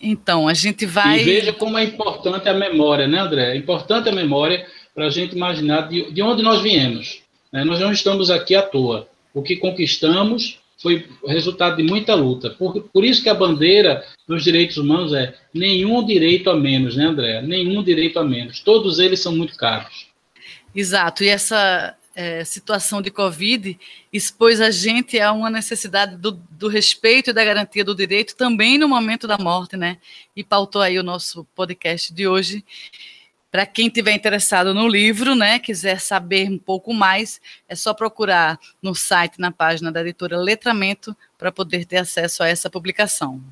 [0.00, 1.20] Então, a gente vai.
[1.20, 3.52] E veja como é importante a memória, né, André?
[3.52, 7.22] É importante a memória para a gente imaginar de, de onde nós viemos.
[7.52, 7.64] Né?
[7.64, 9.08] Nós não estamos aqui à toa.
[9.34, 12.50] O que conquistamos foi resultado de muita luta.
[12.50, 17.04] Por, por isso que a bandeira dos direitos humanos é nenhum direito a menos, né,
[17.04, 17.40] André?
[17.40, 18.60] Nenhum direito a menos.
[18.60, 20.08] Todos eles são muito caros.
[20.74, 21.22] Exato.
[21.22, 23.78] E essa é, situação de Covid
[24.12, 28.78] expôs a gente a uma necessidade do, do, respeito e da garantia do direito também
[28.78, 29.98] no momento da morte, né?
[30.36, 32.64] E pautou aí o nosso podcast de hoje.
[33.50, 37.38] Para quem tiver interessado no livro, né, quiser saber um pouco mais,
[37.68, 42.48] é só procurar no site, na página da editora Letramento, para poder ter acesso a
[42.48, 43.42] essa publicação.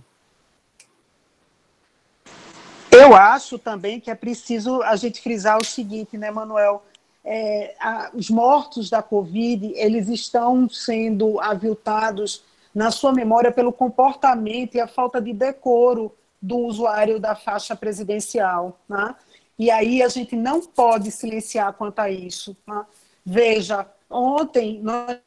[2.90, 6.82] Eu acho também que é preciso a gente frisar o seguinte, né, Manuel?
[7.24, 12.42] É, a, os mortos da Covid, eles estão sendo aviltados
[12.74, 18.78] na sua memória pelo comportamento e a falta de decoro do usuário da faixa presidencial,
[18.88, 19.14] né?
[19.58, 22.56] E aí a gente não pode silenciar quanto a isso.
[22.64, 22.86] Tá?
[23.24, 25.20] Veja, ontem nós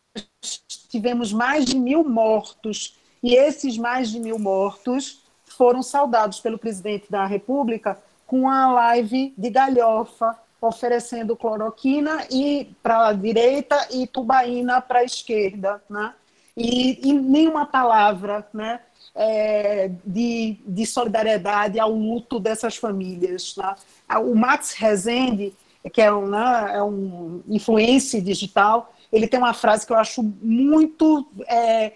[0.90, 7.12] tivemos mais de mil mortos, e esses mais de mil mortos foram saudados pelo presidente
[7.12, 10.36] da República com uma live de galhofa,
[10.68, 16.14] oferecendo cloroquina e para a direita e tubaína para a esquerda, né?
[16.56, 18.80] E, e nenhuma palavra, né?
[19.16, 23.56] é, de, de, solidariedade ao luto dessas famílias.
[23.56, 23.76] Né?
[24.18, 25.54] O Max Rezende,
[25.92, 30.24] que é um, né, é um influencer digital, ele tem uma frase que eu acho
[30.24, 31.94] muito é,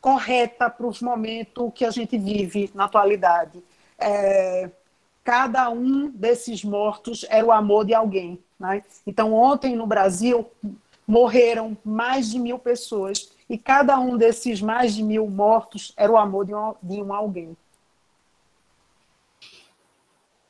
[0.00, 3.62] correta para os momentos que a gente vive na atualidade.
[3.98, 4.68] É,
[5.26, 8.38] cada um desses mortos era o amor de alguém.
[8.60, 8.80] Né?
[9.04, 10.48] Então, ontem no Brasil
[11.04, 16.16] morreram mais de mil pessoas e cada um desses mais de mil mortos era o
[16.16, 17.56] amor de um, de um alguém.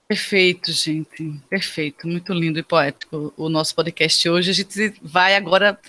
[0.06, 1.40] Perfeito, gente.
[1.48, 2.06] Perfeito.
[2.06, 4.50] Muito lindo e poético o nosso podcast hoje.
[4.50, 5.80] A gente vai agora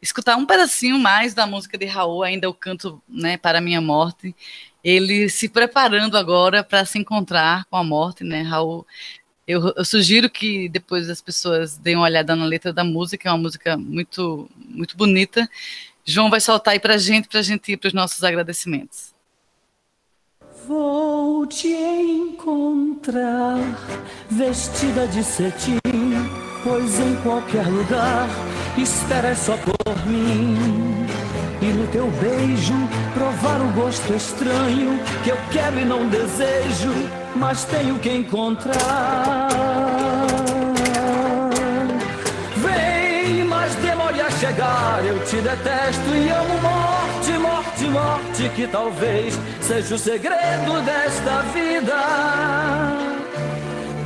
[0.00, 3.80] escutar um pedacinho mais da música de Raul, ainda o canto né, para a minha
[3.80, 4.34] morte.
[4.82, 8.42] Ele se preparando agora para se encontrar com a morte, né?
[8.42, 8.86] Raul
[9.46, 13.32] eu, eu, sugiro que depois as pessoas deem uma olhada na letra da música, é
[13.32, 15.48] uma música muito, muito bonita.
[16.04, 19.12] João vai soltar aí para a gente, para a gente ir para os nossos agradecimentos.
[20.66, 23.58] Vou te encontrar
[24.30, 25.78] vestida de cetim,
[26.62, 28.28] pois em qualquer lugar
[28.78, 30.56] esperas só por mim.
[31.60, 32.74] E no teu beijo
[33.14, 39.48] provar o gosto estranho que eu quero e não desejo mas tenho que encontrar.
[42.56, 45.04] Vem, mas demore a chegar.
[45.04, 51.96] Eu te detesto e amo morte, morte, morte, que talvez seja o segredo desta vida.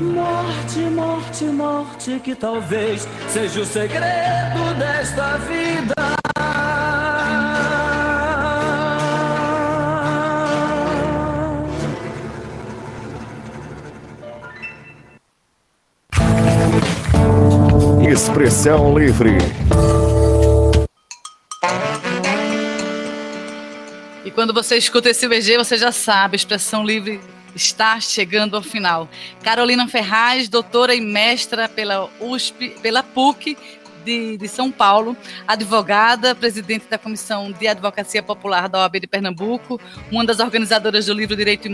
[0.00, 6.15] Morte, morte, morte, que talvez seja o segredo desta vida.
[18.16, 19.36] Expressão Livre.
[24.24, 27.20] E quando você escuta esse VG, você já sabe, Expressão Livre
[27.54, 29.06] está chegando ao final.
[29.42, 33.54] Carolina Ferraz, doutora e mestra pela USP, pela PUC
[34.06, 39.80] de, de, São Paulo, advogada, presidente da Comissão de Advocacia Popular da OAB de Pernambuco,
[40.10, 41.66] uma das organizadoras do livro Direito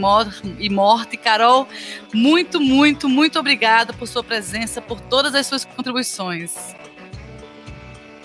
[0.58, 1.16] e Morte.
[1.18, 1.68] Carol,
[2.12, 6.74] muito, muito, muito obrigada por sua presença, por todas as suas contribuições.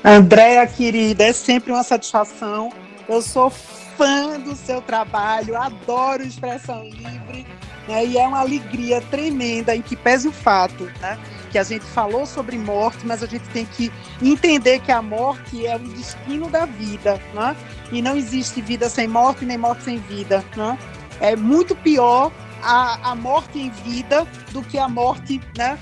[0.04, 2.72] Andréa, querida, é sempre uma satisfação.
[3.10, 7.46] Eu sou fã do seu trabalho, adoro Expressão Livre,
[7.88, 11.18] né, e é uma alegria tremenda em que pese o fato, né?
[11.58, 13.92] Que a gente falou sobre morte, mas a gente tem que
[14.22, 17.56] entender que a morte é o destino da vida, né?
[17.92, 20.78] E não existe vida sem morte, nem morte sem vida, né?
[21.20, 22.32] É muito pior
[22.62, 25.80] a, a morte em vida do que a morte, né?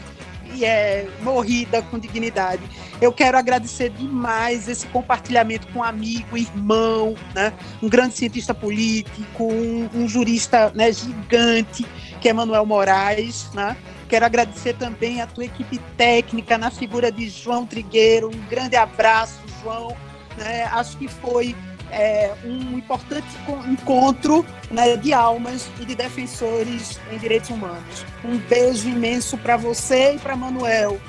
[0.53, 2.63] E é morrida com dignidade.
[3.01, 7.51] Eu quero agradecer demais esse compartilhamento com um amigo, irmão, né?
[7.83, 11.85] um grande cientista político, um, um jurista né, gigante,
[12.21, 13.75] que é Manuel Moraes, né?
[14.07, 18.29] Quero agradecer também a tua equipe técnica na figura de João Trigueiro.
[18.29, 19.95] Um grande abraço, João.
[20.37, 20.63] Né?
[20.65, 21.55] Acho que foi
[21.91, 23.27] é, um importante
[23.67, 28.05] encontro né, de almas e de defensores em direitos humanos.
[28.23, 30.99] Um beijo imenso para você e para Manuel,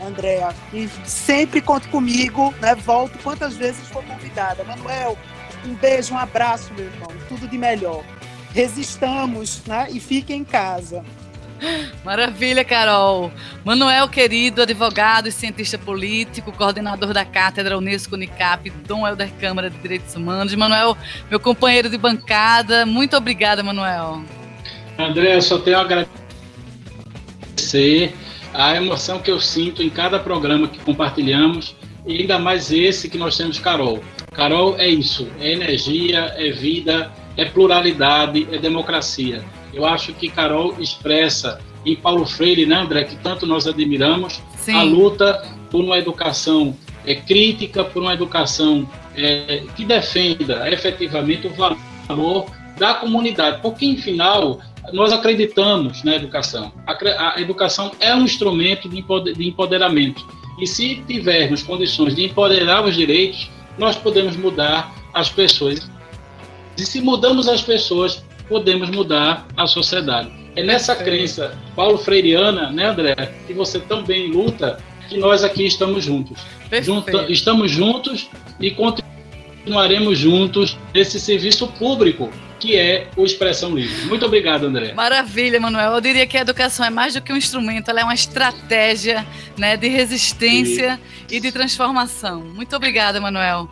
[0.00, 0.54] Andréa.
[0.72, 2.74] E sempre conte comigo, né?
[2.74, 4.62] volto quantas vezes for convidada.
[4.64, 5.18] Manuel,
[5.64, 7.08] um beijo, um abraço, meu irmão.
[7.28, 8.04] Tudo de melhor.
[8.52, 9.88] Resistamos né?
[9.90, 11.04] e fique em casa.
[12.04, 13.32] Maravilha, Carol.
[13.64, 19.78] Manuel, querido, advogado e cientista político, coordenador da cátedra Unesco Unicap, Dom Helder Câmara de
[19.78, 20.54] Direitos Humanos.
[20.54, 20.96] Manuel,
[21.30, 24.22] meu companheiro de bancada, muito obrigada, Manuel.
[24.98, 28.14] André, eu só tenho a agradecer
[28.52, 31.74] a emoção que eu sinto em cada programa que compartilhamos
[32.06, 34.02] e ainda mais esse que nós temos, Carol.
[34.32, 39.42] Carol é isso, é energia, é vida, é pluralidade, é democracia.
[39.74, 44.74] Eu acho que Carol expressa em Paulo Freire, né, André, que tanto nós admiramos, Sim.
[44.74, 51.50] a luta por uma educação é, crítica, por uma educação é, que defenda efetivamente o
[51.50, 52.46] valor
[52.78, 54.60] da comunidade, porque, em final,
[54.92, 56.72] nós acreditamos na educação.
[56.86, 60.26] A, a educação é um instrumento de, empoder, de empoderamento.
[60.60, 65.88] E se tivermos condições de empoderar os direitos, nós podemos mudar as pessoas.
[66.76, 70.30] E se mudamos as pessoas, podemos mudar a sociedade.
[70.56, 73.14] É nessa crença paulo freireana, né, André,
[73.46, 74.78] que você também luta,
[75.08, 76.38] que nós aqui estamos juntos.
[76.82, 78.28] Junta, estamos juntos
[78.60, 84.06] e continuaremos juntos nesse serviço público que é o Expressão Livre.
[84.06, 84.92] Muito obrigado, André.
[84.92, 85.92] Maravilha, Manuel.
[85.92, 89.26] Eu diria que a educação é mais do que um instrumento, ela é uma estratégia
[89.56, 91.00] né, de resistência
[91.30, 92.42] e de transformação.
[92.42, 93.68] Muito obrigada, Manuel.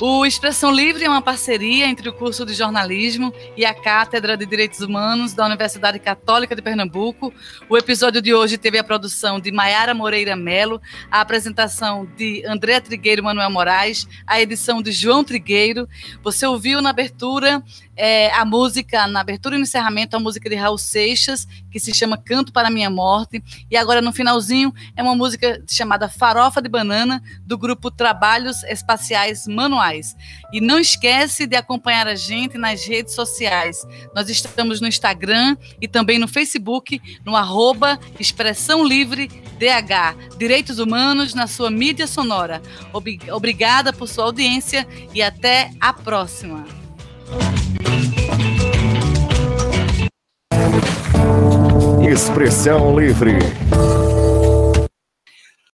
[0.00, 4.46] O Expressão Livre é uma parceria entre o curso de jornalismo e a Cátedra de
[4.46, 7.32] Direitos Humanos da Universidade Católica de Pernambuco.
[7.68, 10.80] O episódio de hoje teve a produção de Maiara Moreira Melo,
[11.10, 15.88] a apresentação de André Trigueiro Manuel Moraes, a edição de João Trigueiro.
[16.22, 17.62] Você ouviu na abertura
[17.96, 21.94] é, a música, na abertura e no encerramento, a música de Raul Seixas, que se
[21.94, 23.42] chama Canto para Minha Morte.
[23.70, 29.46] E agora, no finalzinho, é uma música chamada Farofa de Banana, do grupo Trabalhos Espaciais
[29.46, 30.16] Manuais.
[30.52, 33.86] E não esquece de acompanhar a gente nas redes sociais.
[34.14, 39.28] Nós estamos no Instagram e também no Facebook, no arroba Expressão Livre
[39.58, 42.60] DH, Direitos Humanos na sua mídia sonora.
[43.32, 46.64] Obrigada por sua audiência e até a próxima.
[52.08, 53.38] Expressão Livre.